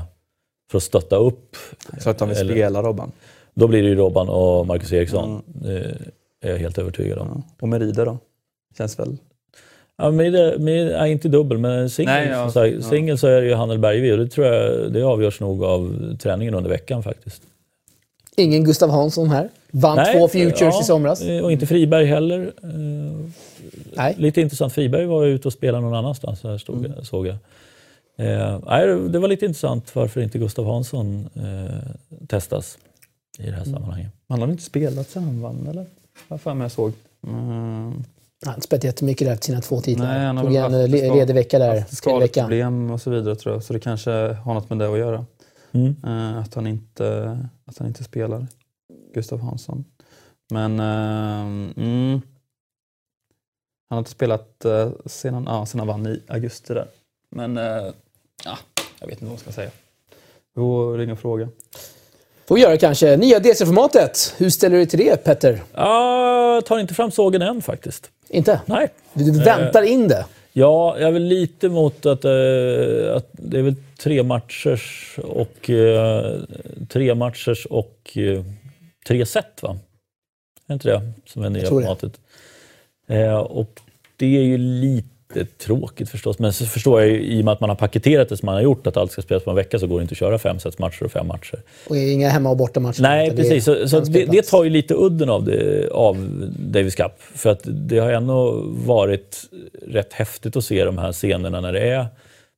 [0.71, 1.55] för att stötta upp.
[1.99, 3.11] Så att de vill Eller- spela Robban.
[3.53, 5.41] Då blir det ju Robban och Marcus Eriksson.
[5.47, 5.97] Det
[6.41, 7.27] är jag helt övertygad om.
[7.35, 7.55] Ja.
[7.59, 8.17] Och Merida då?
[8.77, 9.17] Känns väl...
[9.97, 12.13] Ja, det, men, nej, inte dubbel, men singel.
[12.13, 12.51] Nej, ja.
[12.51, 12.81] sagt, Ja.
[12.81, 16.15] Singel så är det ju Handel Bergvi och det tror jag det avgörs nog av
[16.19, 17.41] träningen under veckan faktiskt.
[18.35, 19.49] Ingen Gustav Hansson här.
[19.71, 21.21] Vann Nej, två Futures ja, i somras.
[21.21, 22.53] eh, Och inte Friberg heller.
[22.63, 22.69] Eh,
[23.95, 24.15] Nej.
[24.17, 27.05] Lite intressant, Friberg var ute och spelade någon annanstans, här stod, Mm.
[27.05, 27.35] såg jag.
[28.17, 31.75] Eh, det var lite intressant varför inte Gustav Hansson eh,
[32.27, 32.77] testas
[33.39, 33.73] i det här Mm.
[33.73, 34.11] sammanhanget.
[34.29, 35.85] Han har inte spelat sen han vann, eller?
[36.27, 36.91] Vad fan jag såg.
[37.27, 38.03] Mm.
[38.45, 40.05] Han har inte spelat jättemycket där till sina två titlar.
[40.05, 41.85] Nej, han har Tog väl en haft ledig vecka där.
[41.89, 43.63] Skadeproblem och så vidare tror jag.
[43.63, 45.25] Så det kanske har något med det att göra.
[45.71, 45.95] Mm.
[46.05, 48.47] Eh, att, han inte, att han inte spelar.
[49.13, 49.85] Gustav Hansson.
[50.49, 52.21] Men ehm, mm,
[53.89, 56.87] han har inte spelat uh, sedan, ja, sedan han vann i augusti där.
[57.35, 57.93] Men eh,
[58.45, 58.57] ja,
[58.99, 59.71] jag vet inte vad man ska säga.
[60.55, 61.49] Vi får ringa och fråga.
[62.47, 63.17] Får göra kanske.
[63.17, 64.33] Nya DC-formatet.
[64.37, 65.63] Hur ställer du dig till det, Petter?
[65.73, 68.11] Ja, jag tar inte fram sågen än faktiskt.
[68.29, 68.61] Inte?
[68.65, 68.89] Nej.
[69.13, 70.25] Du, du väntar in det.
[70.53, 75.69] Ja, jag är väl lite mot att, eh, att det är väl tre matchers och
[75.69, 76.39] eh,
[76.89, 78.43] tre matchers och eh,
[79.07, 79.77] tre set va?
[80.67, 82.19] Är inte det som är nya formatet?
[83.47, 83.79] Och
[84.15, 85.16] det är ju lite
[85.57, 88.37] tråkigt förstås, men så förstår jag ju i och med att man har paketerat det
[88.37, 90.11] som man har gjort, att allt ska spelas på en vecka, så går det inte
[90.11, 91.61] att köra fem sets matcher och fem matcher.
[91.87, 93.01] Och inga hemma och bortamatcher.
[93.01, 93.65] Nej, precis.
[93.65, 96.15] Så, så en det, det tar ju lite udden av, det, av
[96.59, 97.11] Davis Cup.
[97.19, 99.41] För att det har ändå varit
[99.87, 102.07] rätt häftigt att se de här scenerna när det är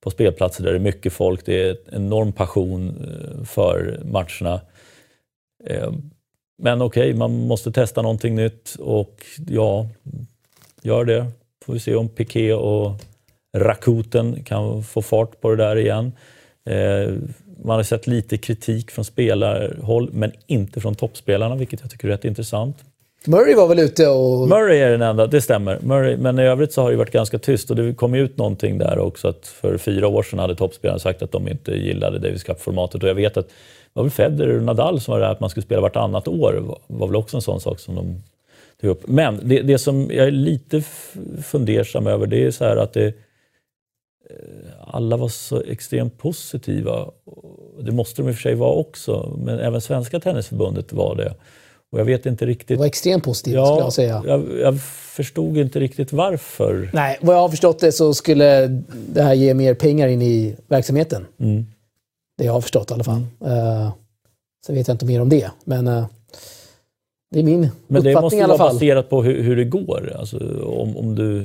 [0.03, 4.61] på spelplatser där det är mycket folk, det är enorm passion eh, för matcherna.
[5.65, 5.91] Eh,
[6.61, 9.88] Men okej, man måste testa någonting nytt och ja,
[10.82, 11.26] gör det.
[11.70, 12.91] Får vi se om Piqué och
[13.57, 16.11] Rakuten kan få fart på det där igen.
[16.65, 17.13] Eh,
[17.63, 22.11] Man har sett lite kritik från spelarhåll, men inte från toppspelarna, vilket jag tycker är
[22.11, 22.78] rätt intressant.
[23.26, 24.47] Murray var väl ute och...
[24.47, 25.80] Murray är den enda, det stämmer.
[25.82, 28.78] Murray, men i övrigt så har det varit ganska tyst och det kom ut någonting
[28.78, 32.43] där också att för fyra år sedan hade toppspelarna sagt att de inte gillade Davis
[32.43, 33.53] Cup-formatet och jag vet att det
[33.93, 36.78] var väl Federer och Nadal som var där att man skulle spela vartannat år var,
[36.88, 38.24] var väl också en sån sak som de
[38.82, 39.07] tog upp.
[39.07, 40.84] Men det, det som jag är lite
[41.43, 43.13] fundersam över det är så här att det eh,
[44.82, 47.09] alla var så extremt positiva.
[47.82, 51.34] Det måste de i och för sig vara också, men även Svenska Tennisförbundet var det.
[51.91, 54.23] Och jag vet inte Det riktigt var extremt positivt skulle jag säga.
[54.25, 56.89] jag, jag förstod inte riktigt varför.
[56.93, 58.67] Nej, vad jag har förstått det så skulle
[59.13, 61.25] det här ge mer pengar in i verksamheten.
[61.39, 61.65] Mm.
[62.38, 63.25] Det jag har förstått i alla fall.
[63.45, 63.91] Uh,
[64.65, 66.05] sen vet jag inte mer om det, men eh,
[67.32, 70.15] det är min Men det måste vara baserat på hur, hur det går.
[70.19, 71.39] Alltså, om, om du,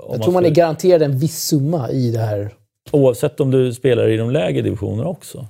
[0.00, 2.50] om Jag tror man är garanterad en viss summa i det här.
[2.90, 5.46] Oavsett om du spelar i de lägre divisionerna också.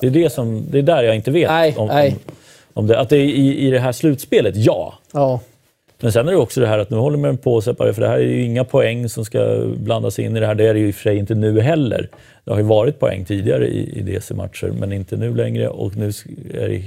[0.00, 1.50] Det är, det som, det är där jag inte vet.
[1.50, 2.10] Nej, om, nej.
[2.10, 2.34] Om,
[2.72, 4.94] om det, att det är i, i det här slutspelet, ja.
[5.12, 5.40] Ja,
[6.00, 8.02] Men sen är det också det här att nu håller man på att separera, för
[8.02, 10.54] det här är ju inga poäng som ska blandas in i det här.
[10.54, 12.08] Det är det ju i och för sig inte nu heller.
[12.44, 15.68] Det har ju varit poäng tidigare i, i DC-matcher, men inte nu längre.
[15.68, 16.12] Och nu
[16.54, 16.82] är det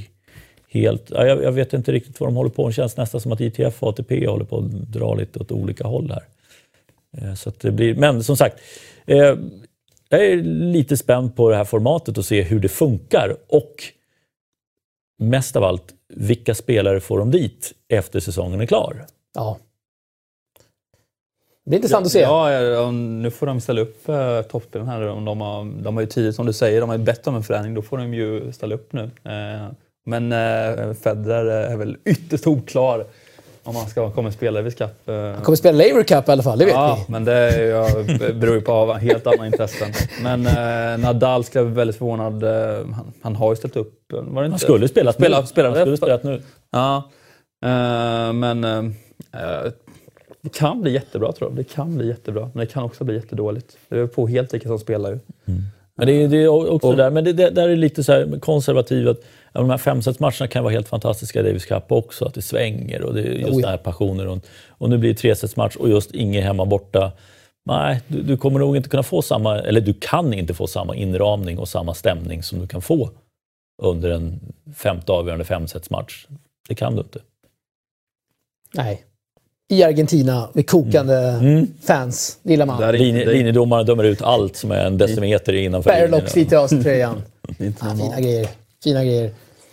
[0.72, 1.10] helt...
[1.12, 2.70] Ja, jag, jag vet inte riktigt vad de håller på med.
[2.70, 5.88] Det känns nästan som att ITF och ATP håller på att dra lite åt olika
[5.88, 6.24] håll här.
[7.18, 8.60] Eh, Så att det blir, men som sagt,
[9.06, 9.36] eh,
[10.10, 13.36] jag är lite spänd på det här formatet och se hur det funkar.
[13.48, 13.76] Och
[15.20, 19.06] mest av allt, vilka spelare får de dit efter säsongen är klar?
[19.36, 19.58] ja.
[21.64, 22.20] Det blir intressant att se.
[22.20, 25.08] Ja, ja, nu får de ställa upp eh, toppspelen här.
[25.08, 27.36] Om de, har, de har ju tidigt, som du säger, de har ju bett om
[27.36, 27.74] en förändring.
[27.74, 29.02] Då får de ju ställa upp nu.
[29.24, 29.68] Eh,
[30.06, 33.06] men eh, Federer är väl ytterst oklar
[33.64, 35.10] om han ska komma spela i Cup.
[35.10, 37.12] Eh, Han kommer spela Laver Cup i alla fall, det vet Ja, vi.
[37.12, 37.88] men det är, ju- ja,
[38.34, 39.88] beror ju på av helt andra intressen.
[40.24, 42.44] Men eh, Nadal skulle jag bli väldigt förvånad.
[42.44, 43.94] Eh, han, han har ju ställt upp.
[44.14, 44.50] Var det inte?
[44.54, 45.48] Han skulle spelat Spela- nu.
[45.48, 46.42] spela- Han skulle spelat nu.
[46.72, 46.98] Ja,
[47.66, 48.78] eh, men eh,
[49.42, 49.72] eh,
[50.42, 51.58] det kan bli jättebra tror jag.
[51.58, 53.78] Det kan bli jättebra, men det kan också bli jättedåligt.
[53.90, 55.20] Det beror på helt vilka som spelar ju.
[55.98, 58.12] Men det är, det är också det där, men det, det där är lite så
[58.12, 59.24] här konservativt.
[59.54, 63.14] De här femsetsmatcherna kan vara helt fantastiska i Davis Cup också, att det svänger och
[63.14, 63.62] det är just Oh ja.
[63.62, 64.46] den här passionen runt.
[64.70, 67.12] Och nu blir det tresetsmatch och just inget hemma borta.
[67.66, 70.96] Nej, du, du kommer nog inte kunna få samma, eller du kan inte få samma
[70.96, 73.10] inramning och samma stämning som du kan få
[73.84, 74.40] under en
[74.76, 76.26] femte avgörande femsetsmatch.
[76.68, 77.20] Det kan du inte.
[78.74, 79.04] Nej.
[79.70, 81.68] I Argentina med kokande Mm.
[81.88, 82.40] fans.
[82.44, 82.82] Det gillar man.
[82.82, 86.30] Där Linje, linjedomarna dömer ut allt som är en decimeter innanför Berlock linjen.
[86.30, 87.22] sliter av sig tröjan.
[87.58, 88.48] Fina grejer.
[88.84, 89.32] Fina grejer.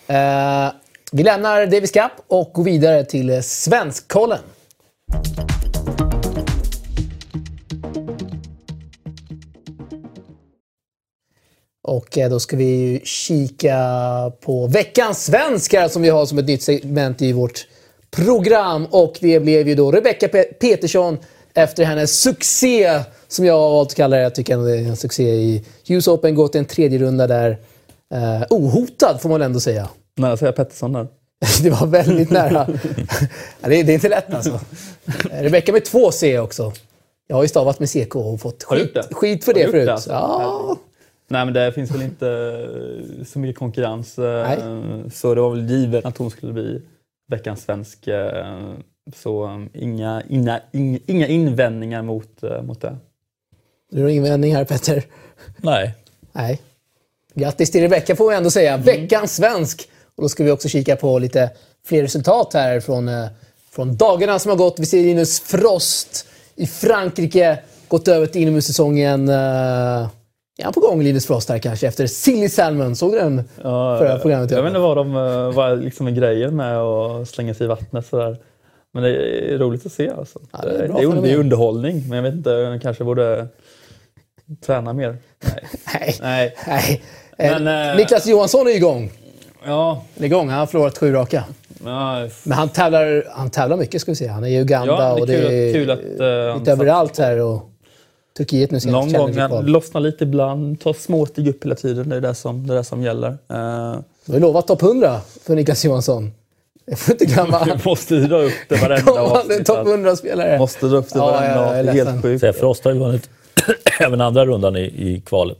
[0.09, 0.73] Eh,
[1.13, 4.39] vi lämnar Davis Cup och går vidare till Svenskkollen.
[11.89, 13.77] Och eh, då ska vi ju kika
[14.41, 17.67] på veckans svenskar som vi har som ett nytt segment i vårt
[18.11, 18.87] program.
[18.91, 21.19] Och det blev ju då Rebecca Pe- Petersson
[21.55, 24.23] efter hennes succé, som jag har valt att kalla det.
[24.23, 26.35] Jag tycker ändå det är en succé i US Open.
[26.35, 27.59] Gått en tredje runda där.
[28.15, 29.89] Eh, ohotad får man ändå säga.
[30.17, 31.07] Nära säga Pettersson där.
[31.63, 32.67] Det var väldigt nära.
[33.61, 34.61] ja, det, är, det är inte lätt alltså.
[35.31, 36.73] Rebecca med två C också.
[37.27, 39.87] Jag har ju stavat med CK och fått skit, skit för det förut.
[39.87, 40.11] det alltså?
[40.11, 40.77] Ja.
[41.31, 44.19] Nej, men det finns väl inte eh, så mycket konkurrens.
[44.19, 45.11] eh, Nej.
[45.13, 46.83] Så det var väl givet att hon skulle bli
[47.31, 48.07] veckans svensk.
[48.09, 48.73] eh,
[49.17, 52.97] Så eh, inga, inga, inga, inga invändningar mot, eh, mot det.
[53.91, 55.05] Du har ingen här Petter?
[55.57, 55.95] Nej.
[56.33, 56.61] Nej.
[57.35, 58.73] Grattis till Rebecca får vi ändå säga.
[58.73, 58.85] Mm.
[58.85, 59.89] Veckans svensk.
[60.17, 61.51] Och då ska vi också kika på lite
[61.87, 63.27] fler resultat här från, eh,
[63.71, 64.79] från dagarna som har gått.
[64.79, 66.27] Vi ser Linus Frost
[66.57, 67.59] i Frankrike.
[67.89, 69.29] Gått över till inomhussäsongen.
[69.29, 70.09] Uh,
[70.59, 72.97] är han på gång Linus Frost här kanske efter Silly Salmon?
[72.97, 73.43] Såg du den?
[73.63, 74.63] Ja, Förra programmet, jag ja.
[74.63, 78.07] vet inte vad, de, eh, vad liksom är grejen med att slänga sig i vattnet
[78.07, 78.37] sådär.
[78.93, 79.11] Men det
[79.55, 80.39] är roligt att se alltså.
[80.53, 83.49] Ja, det är det, är, det är underhållning, men jag vet inte, kanske borde
[84.67, 85.17] träna mer.
[85.95, 86.17] Nej.
[86.21, 86.55] Nej.
[86.67, 87.03] Nej.
[87.61, 89.11] Men, eh, Niklas Johansson är igång.
[89.67, 90.49] Ja, Han är igång.
[90.49, 91.45] Han har förlorat sju raka.
[91.85, 94.33] ja, Men han tävlar, han tävlar mycket ska vi säga.
[94.33, 96.59] Han är i Uganda Ja, det är och det kul att- är kul att, han
[96.59, 97.39] lite överallt här.
[97.39, 97.71] Och
[98.37, 99.13] Turkiet nu senast.
[99.13, 102.09] någon gång han lossnar lite ibland, tar små steg upp hela tiden.
[102.09, 103.29] Det är det som, det är det som gäller.
[103.29, 106.33] Uh, Du har lovat topp 100 för Niklas Johansson.
[106.85, 107.63] Jag får inte glömma.
[107.67, 109.67] jag måste dra upp det varenda avsnitt.
[109.67, 110.59] topp 100-spelare.
[110.59, 112.07] Måste dra upp det Ja, varenda jag är avsnitt.
[112.33, 112.59] Helt sjukt.
[112.61, 113.31] Frost har ju vunnit
[114.01, 115.59] även andra rundan i, i kvalet.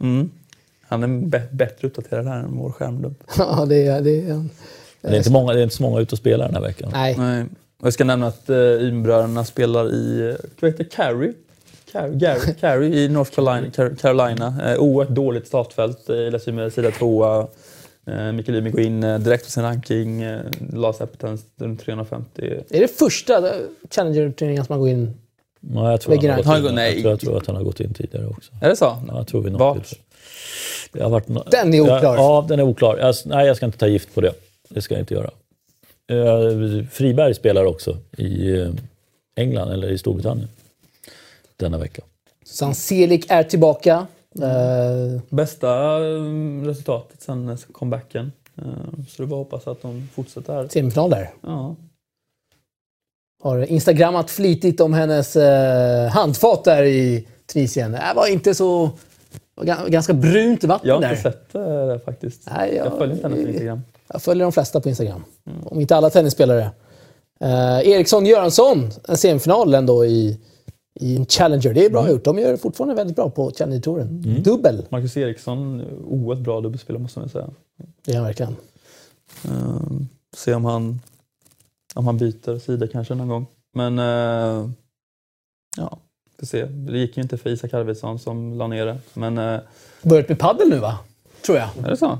[0.00, 0.30] Mm.
[0.88, 3.18] Han är bättre uppdaterad här än vår skärmdump.
[3.38, 4.00] Ja, det är...
[4.00, 4.50] Det är Men
[5.00, 6.90] det, är inte många, det är inte så många ute och spelar den här veckan.
[6.92, 7.16] nej.
[7.18, 7.44] Nej.
[7.80, 11.32] Och jag ska nämna att uh, Ymbröderna spelar i, eh, vad heter Cary?
[12.60, 13.66] Gary, i North Carolina.
[13.66, 14.74] Car- Carolina.
[14.74, 16.10] Uh, oerhört dåligt startfält.
[16.10, 17.46] Uh, Lassie med sida tvåa.
[18.08, 20.24] Uh, Mikael Ymer går in uh, direkt på sin ranking.
[20.24, 20.40] Uh,
[20.72, 22.42] Lars Appetens runt 350.
[22.70, 23.60] Är det första eh,
[23.90, 25.14] Challenger-turneringen som man går in...
[25.74, 26.94] Ja, jag, tror han har gått in, Nej.
[26.94, 28.52] jag, tror, jag tror att han har gått in tidigare också.
[28.60, 28.84] Är det så?
[28.84, 29.92] Ja, jag tror vi något.
[30.92, 32.02] Det har varit no- Den är oklar.
[32.02, 32.98] Ja, ja, den är oklar.
[32.98, 34.32] Jag, nej, jag ska inte ta gift på det.
[34.68, 35.30] Det ska jag inte göra.
[36.10, 38.68] Eh, Friberg spelar också i eh,
[39.36, 40.48] England, eller i Storbritannien,
[41.56, 42.02] denna vecka.
[42.44, 44.06] Susanne Selig är tillbaka.
[44.42, 45.98] Eh, Bästa
[46.64, 48.32] resultatet sen comebacken.
[48.58, 50.68] Uh, så det var hoppas att de fortsätter här.
[50.68, 51.30] semifinal där.
[51.40, 51.76] Ja.
[53.42, 57.92] Har instagrammat flitigt om hennes eh, handfat där i Tunisien.
[57.92, 58.90] Det var inte så...
[59.88, 61.10] ganska brunt vatten Jag har där.
[61.10, 62.48] inte sett uh, det faktiskt.
[62.56, 63.80] Nej, jag- jag följer inte henne på Instagram.
[64.12, 65.24] Jag följer de flesta på Instagram.
[65.64, 66.70] Om inte alla tennisspelare.
[67.40, 70.40] Eh, Eriksson Göransson, en semifinal ändå i,
[71.00, 71.74] i en Challenger.
[71.74, 72.24] Det är bra gjort.
[72.24, 74.42] De gör fortfarande väldigt bra på Challenger-touren.
[74.44, 77.48] Dubbel, Marcus Eriksson, oerhört bra dubbelspelare måste man säga.
[78.04, 78.56] det är han verkligen.
[79.48, 80.00] Uh,
[80.36, 81.00] se om han,
[81.94, 83.46] om han byter sida kanske någon gång.
[83.74, 84.70] Men uh,
[85.76, 85.98] ja,
[86.38, 86.64] får se.
[86.64, 88.98] Det gick ju inte för Isak Arvidsson som la ner det.
[89.14, 89.60] Men uh,
[90.02, 90.98] Börjat med paddel nu va?
[91.46, 91.68] Tror jag.
[91.86, 92.18] är det så?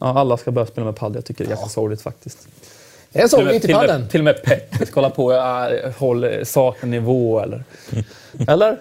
[0.00, 1.14] Ja, alla ska börja spela med padel.
[1.14, 2.48] Jag tycker det är ganska sorgligt faktiskt.
[3.12, 3.28] Det är
[3.60, 4.00] till och paddeln.
[4.00, 7.64] med- Till och med Peppis kollar på, äh, håll, saknar nivå eller?
[8.48, 8.80] Eller?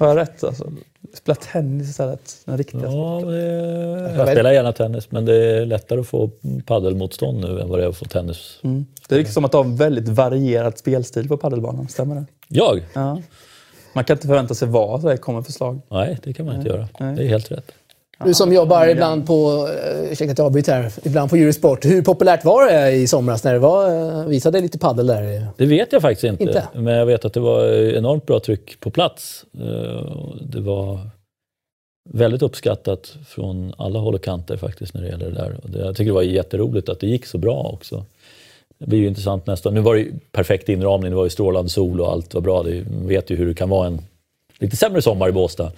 [0.00, 0.72] Har jag rätt alltså?
[1.14, 2.36] Spela tennis istället.
[2.44, 2.90] Den riktiga Ja,
[3.20, 3.30] sporten.
[3.32, 6.30] det, jag spelar gärna tennis, men det är lättare att få
[6.66, 8.58] paddelmotstånd nu än vad det är att få tennis.
[8.62, 8.86] Mm.
[9.08, 11.88] Det är liksom som att ha en väldigt varierad spelstil på padelbanan.
[11.88, 12.24] Stämmer det?
[12.48, 12.80] Jag?
[12.94, 13.20] Ja.
[13.92, 15.80] Man kan inte förvänta sig vad det kommer förslag.
[15.88, 16.88] Nej, det kan man inte göra.
[17.00, 17.14] Nej.
[17.16, 17.72] Det är helt rätt.
[18.24, 21.84] Du som jobbar ibland på, eh, ursäkta att jag avbryter här, ibland på Eurosport.
[21.84, 23.88] Hur populärt var det i somras när det var,
[24.20, 25.46] eh, visade lite paddel där?
[25.56, 26.68] Det vet jag faktiskt inte, Inte?
[26.74, 29.44] men jag vet att det var enormt bra tryck på plats.
[29.60, 30.04] Eh,
[30.40, 30.98] Det var
[32.10, 35.34] väldigt uppskattat från alla håll och kanter faktiskt när det gäller det
[35.78, 35.84] där.
[35.84, 38.04] Jag tycker det var jätteroligt att det gick så bra också.
[38.78, 39.70] Det blir ju intressant nästa.
[39.70, 42.62] Nu var det ju perfekt inramning, det var ju strålande sol och allt var bra.
[42.62, 43.98] Det vet ju hur det kan vara en
[44.58, 45.72] lite sämre sommar i Båstad.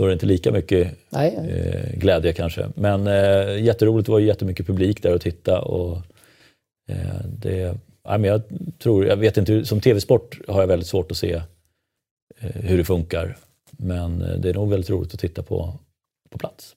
[0.00, 2.68] Då är det inte lika mycket Nej, eh, glädje kanske.
[2.74, 5.60] Men eh, jätteroligt, det var ju jättemycket publik där och titta.
[5.60, 5.96] Och,
[6.88, 7.74] eh, det,
[8.04, 8.42] ja, men jag,
[8.78, 11.32] tror, jag vet inte, som tv-sport har jag väldigt svårt att se
[12.40, 13.36] eh, hur det funkar.
[13.70, 15.74] Men eh, det är nog väldigt roligt att titta på
[16.30, 16.76] på plats.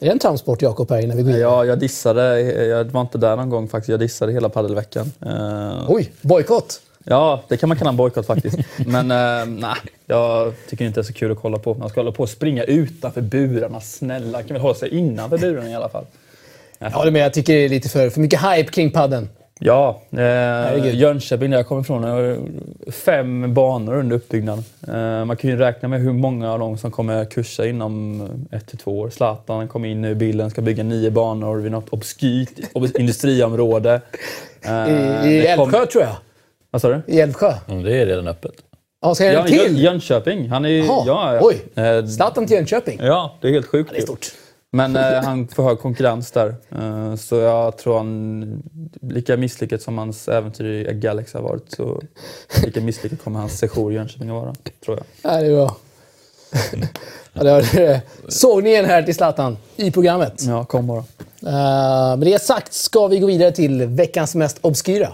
[0.00, 1.38] är det en tramsport Jakob här innan vi går in?
[1.38, 5.12] Ja, jag dissade, jag var inte där någon gång faktiskt, jag dissade hela padelveckan.
[5.26, 6.82] Eh, Oj, bojkott!
[7.04, 8.58] Ja, det kan man kalla en bojkott faktiskt.
[8.86, 9.74] Men eh, nej,
[10.06, 11.74] jag tycker inte det är så kul att kolla på.
[11.74, 13.80] Man ska hålla på och springa utanför burarna.
[13.80, 16.04] Snälla, kan väl hålla sig innanför burarna i alla fall.
[16.78, 19.28] Jag håller med, jag tycker det är lite för, för mycket hype kring padden.
[19.62, 20.94] Ja, eh, Herregud.
[20.94, 22.38] Jönköping där jag kommer ifrån, har
[22.90, 24.62] fem banor under uppbyggnad.
[24.88, 28.66] Eh, man kan ju räkna med hur många av dem som kommer kursa inom ett
[28.66, 29.10] till två år.
[29.10, 34.00] Zlatan kom in nu i bilden, ska bygga nio banor vid något obskyrt ob- industriområde.
[34.62, 36.14] Eh, I, Älvsjö tror jag.
[36.70, 37.02] Vad sa du?
[37.06, 37.54] I Älvsjö.
[37.68, 38.52] Mm, Det är redan öppet.
[39.02, 39.82] Ja, ska jag Ja, till?
[39.82, 40.48] Jönköping.
[40.48, 40.84] Han är ju...
[40.84, 41.40] Jaha, Ja, ja.
[41.42, 41.84] oj.
[41.84, 42.98] Eh, Zlatan till Jönköping.
[43.02, 43.90] Ja, det är helt sjukt.
[43.92, 44.26] Det är stort.
[44.72, 46.54] Men eh, han får hög konkurrens där.
[46.78, 48.62] Eh, så jag tror han,
[49.02, 52.02] lika misslyckat som hans äventyr i Galaxy har varit, så
[52.64, 54.54] lika misslyckat kommer hans sejour i Jönköping att vara.
[54.84, 55.32] Tror jag.
[55.32, 55.76] Ja, det är bra.
[57.32, 58.00] ja, det var det.
[58.28, 60.42] Sågningen här till Zlatan i programmet.
[60.46, 61.04] Ja, kom bara.
[61.46, 65.08] Uh, med det sagt ska vi gå vidare till veckans mest obskyra.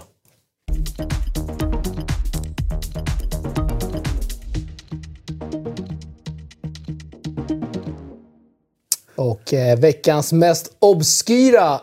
[9.15, 11.81] Och eh, veckans mest obskyra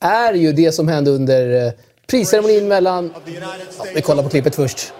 [0.00, 1.72] är ju det som hände under eh,
[2.06, 3.12] prisceremonin mellan...
[3.78, 4.92] Ja, vi kollar på klippet först.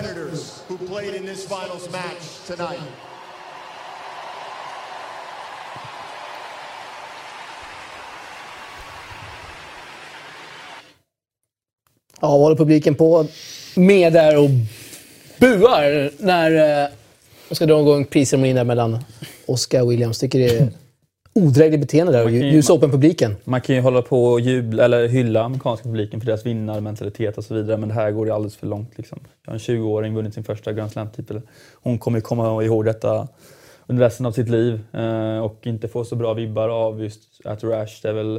[0.00, 2.80] Competitors who played in this finals match tonight.
[12.20, 13.26] Ja, vad håller publiken på
[13.76, 14.50] med där och
[15.38, 16.88] buar när eh,
[17.50, 18.98] ska dra igång prisceremonin där mellan
[19.46, 20.18] Oscar och Williams.
[20.18, 20.68] Tycker det är
[21.34, 23.36] odrägligt beteende där, Man kan ju- US Open-publiken.
[23.44, 27.44] Man kan ju hålla på och jubla, eller hylla amerikanska publiken för deras vinnarmentalitet och
[27.44, 28.98] så vidare, men det här går ju alldeles för långt.
[28.98, 29.18] Liksom.
[29.44, 31.40] Jag har en 20-åring vunnit sin första Grand Slam-titel.
[31.82, 33.28] Hon kommer ju komma ihåg detta
[33.86, 37.64] under resten av sitt liv eh, och inte få så bra vibbar av just att
[37.64, 38.00] Rash.
[38.02, 38.36] Det är väl,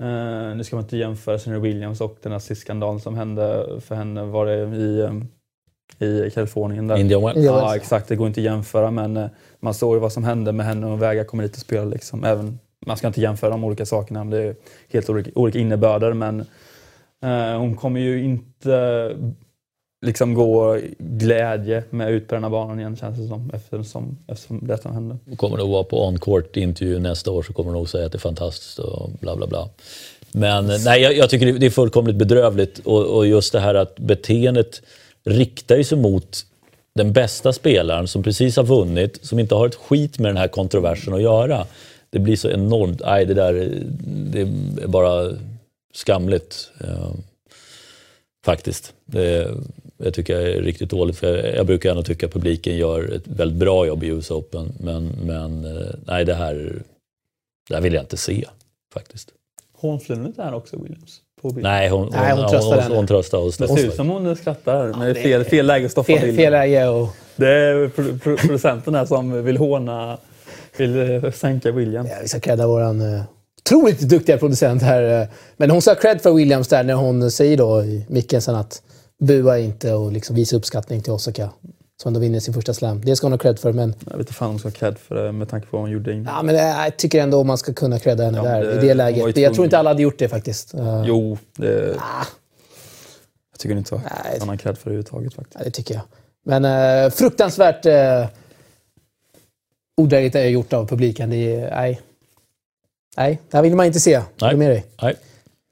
[0.00, 4.24] eh, nu ska man inte jämföra Serena Williams och den nazistskandalen som hände för henne
[4.24, 5.12] var det i, eh,
[6.00, 6.88] i Kalifornien.
[6.88, 6.96] Där.
[6.96, 7.38] Indian Wells.
[7.44, 8.08] Ja, exakt.
[8.08, 9.26] Det går inte att jämföra, men eh,
[9.60, 11.84] man såg ju vad som hände med henne och vägrade komma dit och spela.
[11.84, 12.24] Liksom.
[12.24, 14.54] Även, man ska inte jämföra de olika sakerna, det är
[14.88, 16.12] helt olika, olika innebörder.
[16.12, 16.40] Men
[17.24, 19.16] eh, hon kommer ju inte
[20.06, 24.66] liksom gå glädje med ut på den här banan igen, känns det som, eftersom, eftersom
[24.66, 25.16] detta hände.
[25.36, 28.20] kommer nog vara på on-court intervju nästa år så kommer nog säga att det är
[28.20, 29.68] fantastiskt och bla bla bla.
[30.32, 33.74] Men nej, jag, jag tycker det- det är fullkomligt bedrövligt och, och just det här
[33.74, 34.82] att beteendet
[35.24, 36.46] riktar ju sig mot
[36.94, 40.48] den bästa spelaren som precis har vunnit, som inte har ett skit med den här
[40.48, 41.66] kontroversen att göra.
[42.10, 43.52] Det blir så enormt, nej det där
[44.32, 45.32] det är bara
[45.94, 46.70] skamligt.
[46.80, 47.10] Eh,
[48.44, 48.94] faktiskt.
[49.04, 49.54] Det,
[49.96, 51.18] jag tycker jag är riktigt dåligt.
[51.18, 54.30] För jag, jag brukar ändå tycka att publiken gör ett väldigt bra jobb i US
[54.30, 54.72] Open.
[54.80, 56.82] Men, men eh, nej, det här,
[57.68, 58.44] det här vill jag inte se
[58.94, 59.32] faktiskt.
[59.72, 61.20] Hånflin är också, Williams?
[61.42, 61.62] På bild.
[61.62, 62.94] Nej, hon, hon, Nej, hon hon, tröstar hon, henne.
[62.96, 65.86] hon tröstar och Det ser ut som hon skrattar, men det är fel, fel läge
[65.86, 66.36] att stoppa Fel, bilden.
[66.36, 67.08] fel läge och...
[67.36, 70.18] Det är pro- pro- producenten här som vill håna,
[70.76, 72.06] vill eh, sänka William.
[72.06, 73.22] Ja, vi ska credda vår uh,
[73.66, 75.20] otroligt duktiga producent här.
[75.22, 75.26] eh.
[75.56, 78.82] Men hon ha cred för Williams där när hon säger då i micken sen att
[79.20, 81.50] bua inte och liksom visa uppskattning till Osaka.
[82.02, 83.00] Som ändå vinner sin första slam.
[83.04, 84.72] Det ska hon ha cred för, men, Jag vet inte fan om hon ska ha
[84.74, 86.34] cred för det med tanke på vad hon gjorde innan.
[86.34, 88.88] ja, men eh, jag tycker ändå man ska kunna credda henne Ja, där det- i
[88.88, 89.36] det läget.
[89.36, 90.74] Jag tror inte alla hade gjort det faktiskt.
[90.74, 91.96] Eh, Jo, det...
[91.98, 92.26] Ah.
[93.52, 94.36] Jag tycker inte att Nej.
[94.40, 95.56] han har cred för det överhuvudtaget faktiskt.
[95.58, 96.02] Ja, det tycker jag.
[96.44, 96.64] Men
[97.04, 98.26] eh, fruktansvärt eh,
[99.96, 101.30] odrägligt är gjort av publiken.
[101.30, 102.00] Det är, nej.
[103.16, 104.18] Nej, det här vill man inte se.
[104.18, 104.26] Nej.
[104.40, 104.56] Nej.
[104.56, 104.84] med dig.
[105.02, 105.16] Nej.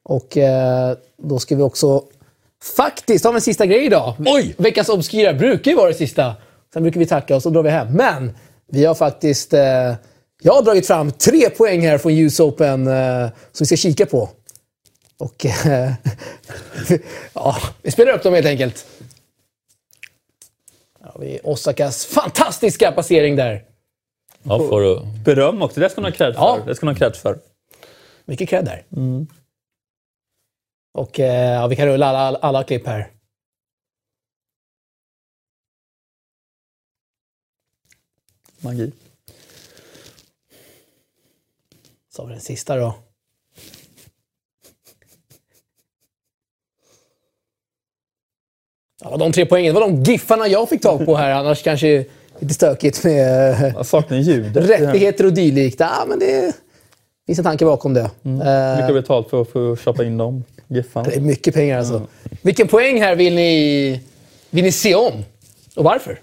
[0.05, 2.03] Och eh, då ska vi också
[2.77, 4.15] faktiskt ha en sista grej idag.
[4.27, 4.55] Oj!
[4.59, 6.35] Veckans obskyra brukar ju vara det sista.
[6.73, 7.89] Sen brukar vi tacka och så drar vi hem.
[7.93, 8.37] Men
[8.73, 9.53] vi har faktiskt...
[9.53, 9.95] Eh,
[10.43, 14.07] jag har dragit fram tre poäng här från US Open eh, som vi ska kika
[14.07, 14.29] på.
[15.19, 15.47] Och...
[15.47, 15.93] Eh,
[17.33, 18.87] ja, vi spelar upp dem helt enkelt.
[21.05, 23.63] Ja, vi har Osakas fantastiska passering där.
[24.43, 26.41] Ja, får du, Beröm också, det ska hon ha cred för.
[26.41, 26.59] Ja.
[26.67, 27.39] Det ska hon ha cred för.
[28.25, 28.85] Mycket cred där.
[30.99, 33.11] Och eh, ja, vi kan rulla alla, alla, alla klipp här.
[38.61, 38.93] Magi.
[42.09, 42.95] Så har vi den sista då.
[49.05, 49.75] Ja, de tre poängen.
[49.75, 51.31] Det var de giffarna jag fick tag på här.
[51.31, 52.05] Annars kanske
[52.39, 54.71] lite stökigt med eh, Jag saknar ljudet.
[54.71, 55.81] rättigheter och dylikt.
[55.81, 56.57] Ja, men det
[57.27, 58.11] finns en tanke bakom det.
[58.23, 60.45] Mycket har Eh, betalt för att få shoppa in dem.
[61.05, 62.07] Det är mycket pengar alltså.
[62.43, 64.01] Vilken poäng här vill ni,
[64.51, 65.25] vill ni se om?
[65.77, 66.21] Och varför?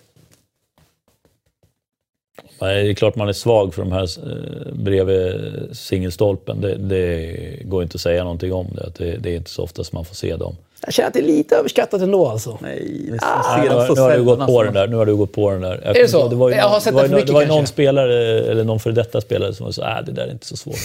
[2.61, 5.35] nej, det är klart man är svag för de här eh, bredvid
[5.71, 6.61] singelstolpen.
[6.61, 8.91] Det, det går inte att säga någonting om det.
[8.97, 9.17] Det.
[9.17, 10.55] Det är inte så ofta som man får se dem.
[10.85, 12.57] Jag känner att det är lite överskattat ändå alltså.
[12.61, 14.87] Nej, Ah, nu, har- så nu har du gått på den där.
[14.87, 15.81] Nu har du gått på den där.
[15.85, 16.27] Jag, det så?
[16.27, 17.57] Det var ju, Jag har någon- sett det var, för mycket det var ju någon
[17.57, 17.73] kanske.
[17.73, 20.57] spelare, eller någon före detta spelare som sa att äh, det där är inte så
[20.57, 20.75] svårt.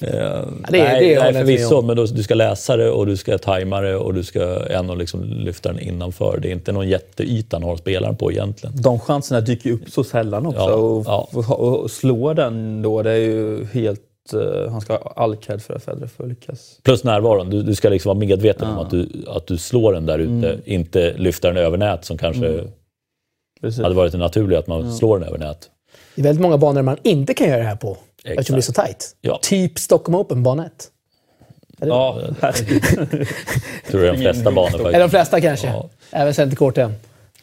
[0.00, 1.86] Eh, det- det nej, håller nej, förvisso, om.
[1.86, 4.94] men då, du ska läsa det och du ska tajma det och du ska ändå
[4.94, 6.38] liksom lyfta den innanför.
[6.42, 8.82] Det är inte någon jätteyta han har spelaren på egentligen.
[8.82, 10.60] De chanserna dyker ju upp så sällan också.
[10.60, 11.28] Ja, och, ja.
[11.34, 14.00] och, och slå den då, det är ju helt...
[14.32, 16.78] eh, han ska ha all cred för att Federer får lyckas.
[16.82, 17.50] Plus närvaron.
[17.50, 20.58] Du, du ska liksom vara medveten om att du, att du slår den där ute.
[20.64, 22.64] Inte lyfta den över nät som kanske
[23.60, 23.82] Precis.
[23.82, 25.70] hade varit det naturliga att man slår den över nät.
[26.14, 27.96] Det är väldigt många banor man inte kan göra det här på.
[28.24, 29.16] Eftersom det är så tajt.
[29.20, 29.38] Ja.
[29.42, 30.72] Typ Stockholm Open, bana 1.
[31.78, 32.20] Ja.
[33.90, 34.86] Tror jag de flesta banor faktiskt.
[34.86, 35.66] Eller de flesta kanske.
[35.66, 35.88] Ja.
[36.10, 36.94] Även centerkorten.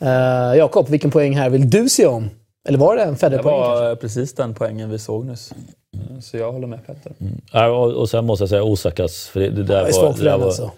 [0.01, 2.29] Uh, Jakob, vilken poäng här vill du se om?
[2.67, 3.63] Eller var det en Det Federer-poäng?
[3.63, 3.83] kanske?
[3.83, 5.53] var precis den poängen vi såg nyss.
[5.93, 7.11] Eh, Så jag håller med Petter.
[7.51, 9.27] Ja, och, och sen måste jag säga Osakas.
[9.27, 10.71] För det, det där Jag är var, det där var, alltså.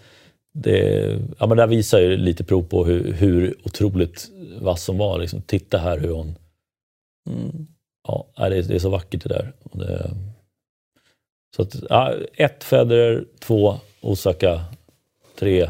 [0.53, 1.01] det,
[1.39, 4.27] ja, men det där visar ju lite prov på hur, hur otroligt
[4.61, 5.19] vass hon var.
[5.19, 6.35] Liksom, titta här hur hon...
[7.29, 7.67] Mm.
[8.07, 9.53] Ja, det är, det är så vackert det där.
[9.71, 10.11] Det,
[11.55, 14.61] så att, ja, ett Federer, två Osaka,
[15.39, 15.69] tre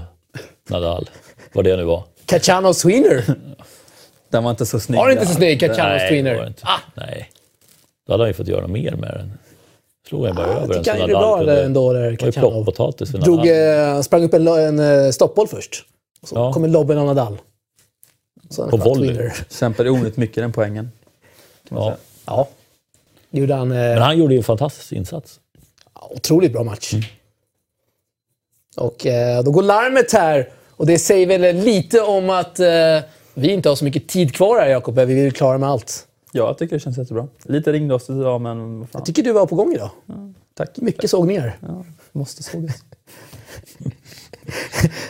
[0.70, 1.10] Nadal.
[1.54, 2.04] Vad det nu var.
[2.26, 3.24] Cacciano Sweener.
[4.30, 4.98] Den var inte så snygg.
[4.98, 6.48] Var det inte så snygg, Cacciano Nej, det var Sweener?
[6.48, 6.68] inte.
[6.96, 7.30] Nej.
[8.08, 9.32] Då hade han ju fått göra mer med den.
[10.08, 13.12] Slog han bara över Jag en tycker han kunde- ändå där, Det var ju plockpotatis
[13.12, 13.96] för Drog, Nadal.
[13.98, 15.86] eh, sprang upp en, en eh, stoppboll först.
[16.22, 16.54] Och så Ja.
[16.54, 17.38] kom en lobben av Nadal.
[18.50, 19.30] Så På volley.
[19.50, 20.92] Kämpade onödigt mycket den poängen.
[21.70, 21.96] Ja.
[22.26, 22.48] Ja.
[23.30, 23.72] Gjorde han...
[23.72, 25.40] Eh, Men han gjorde ju en fantastisk insats.
[26.10, 26.94] Otroligt bra match.
[26.94, 27.06] Mm.
[28.78, 30.50] Och eh, då går larmet här.
[30.72, 33.00] Och det säger väl lite om att eh,
[33.34, 35.00] vi inte har så mycket tid kvar här, Jakob.
[35.00, 36.08] Vi vill klara med allt.
[36.36, 37.28] Ja, jag tycker det känns jättebra.
[37.44, 39.00] Lite ringdostigt idag, men vad fan.
[39.00, 39.90] Jag tycker du var på gång idag.
[40.54, 40.78] Tack.
[40.78, 41.58] Mycket sågningar.
[41.62, 42.76] Ja, måste sågas.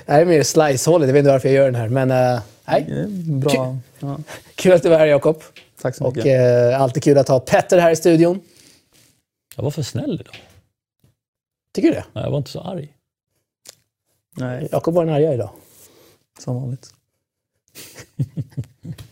[0.06, 1.08] Det här är mer slice-hållet.
[1.10, 1.90] Jag vet inte varför jag gör den här.
[1.90, 3.06] Men eh, nej.
[3.28, 3.78] Bra.
[4.00, 4.18] Ja,
[4.56, 5.44] kul att du var här, Jakob.
[5.82, 6.72] tack så Och mycket.
[6.74, 8.40] eh, alltid kul att ha Petter här i studion.
[9.56, 10.36] Jag var för snäll idag.
[11.74, 12.06] Tycker du det?
[12.14, 12.94] Nej, Jag var inte så arg.
[14.38, 15.50] Nej, Jakob var den arga idag.
[16.40, 16.94] som vanligt.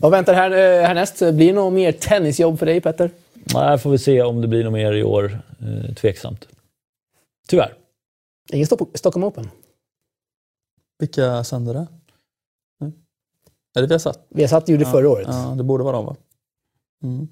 [0.00, 1.18] Vad väntar här, eh, härnäst?
[1.18, 3.10] Blir det något mer tennisjobb för dig, Petter?
[3.54, 5.38] Nej, får vi se om det blir något mer i år.
[5.60, 6.48] Eh, tveksamt.
[7.48, 7.74] Tyvärr.
[8.52, 9.50] Ingen Stopp- Stockholm Open?
[10.98, 11.86] Vilka sänder det?
[12.80, 12.92] Nej.
[13.78, 14.26] Är det vi har satt?
[14.28, 15.26] Vi har satt gjorde förra året.
[15.30, 16.16] Ja, det borde vara dem va?
[17.02, 17.28] Mm.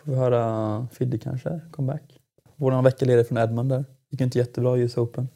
[0.00, 2.18] Får vi höra Fiddy kanske, comeback.
[2.56, 3.84] Vår vecka ledig från Edmund där.
[4.10, 5.28] Gick inte jättebra i US Open.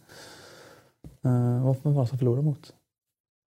[1.26, 2.72] Uh, vad var det som förlorade mot?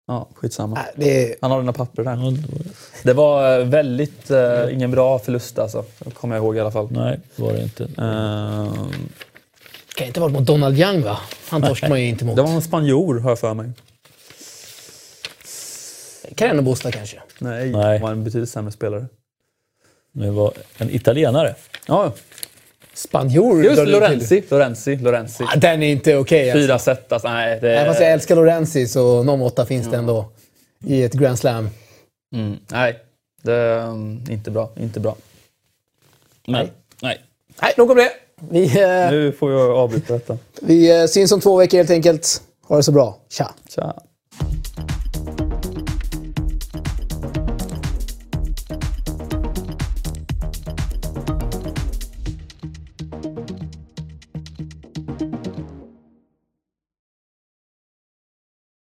[0.09, 0.75] Ja, skitsamma.
[0.75, 2.11] Nej, det Han har dina papper där.
[2.11, 2.61] Ja, det var-
[3.03, 5.85] Det var eh, väldigt, eh, ingen bra förlust alltså.
[5.99, 6.87] Det kommer jag ihåg i alla fall.
[6.91, 7.83] Nej, det var det inte.
[7.83, 8.73] Eh,
[9.95, 11.17] kan inte vara mot Donald Young, va?
[11.49, 12.35] Han torskar man ju inte mot.
[12.35, 13.69] det var en spanjor, har jag för mig.
[16.35, 17.21] Carreno Busta kanske?
[17.39, 17.97] Nej, Nej.
[17.99, 19.05] det var en betydligt sämre spelare.
[20.11, 21.55] Det var en italienare.
[21.87, 22.13] Ja,
[22.97, 23.63] Spanjor?
[23.63, 23.87] just.
[23.87, 24.43] Lorenzi.
[24.49, 25.43] Lorenzi, Lorenzi.
[25.43, 26.51] Ah, den är inte okej.
[26.51, 26.67] alltså.
[26.67, 27.27] Fyra set, alltså.
[27.27, 27.75] Nej, det...
[27.75, 30.31] Även fast jag älskar Lorenzi så någon måtta finns det ändå
[30.85, 31.69] i ett Grand Slam.
[32.35, 32.99] Mm, nej,
[33.41, 34.69] det är mm, inte bra.
[34.79, 35.15] Inte bra.
[36.47, 36.71] Nej.
[37.01, 37.21] Nej.
[37.61, 38.11] Nej, nog om det.
[38.49, 40.37] Vi, eh, Nu får jag avbryta detta.
[40.61, 42.41] vi eh, syns om två veckor helt enkelt.
[42.67, 43.17] Ha det så bra.
[43.29, 43.53] Tja!
[43.75, 43.93] Tja.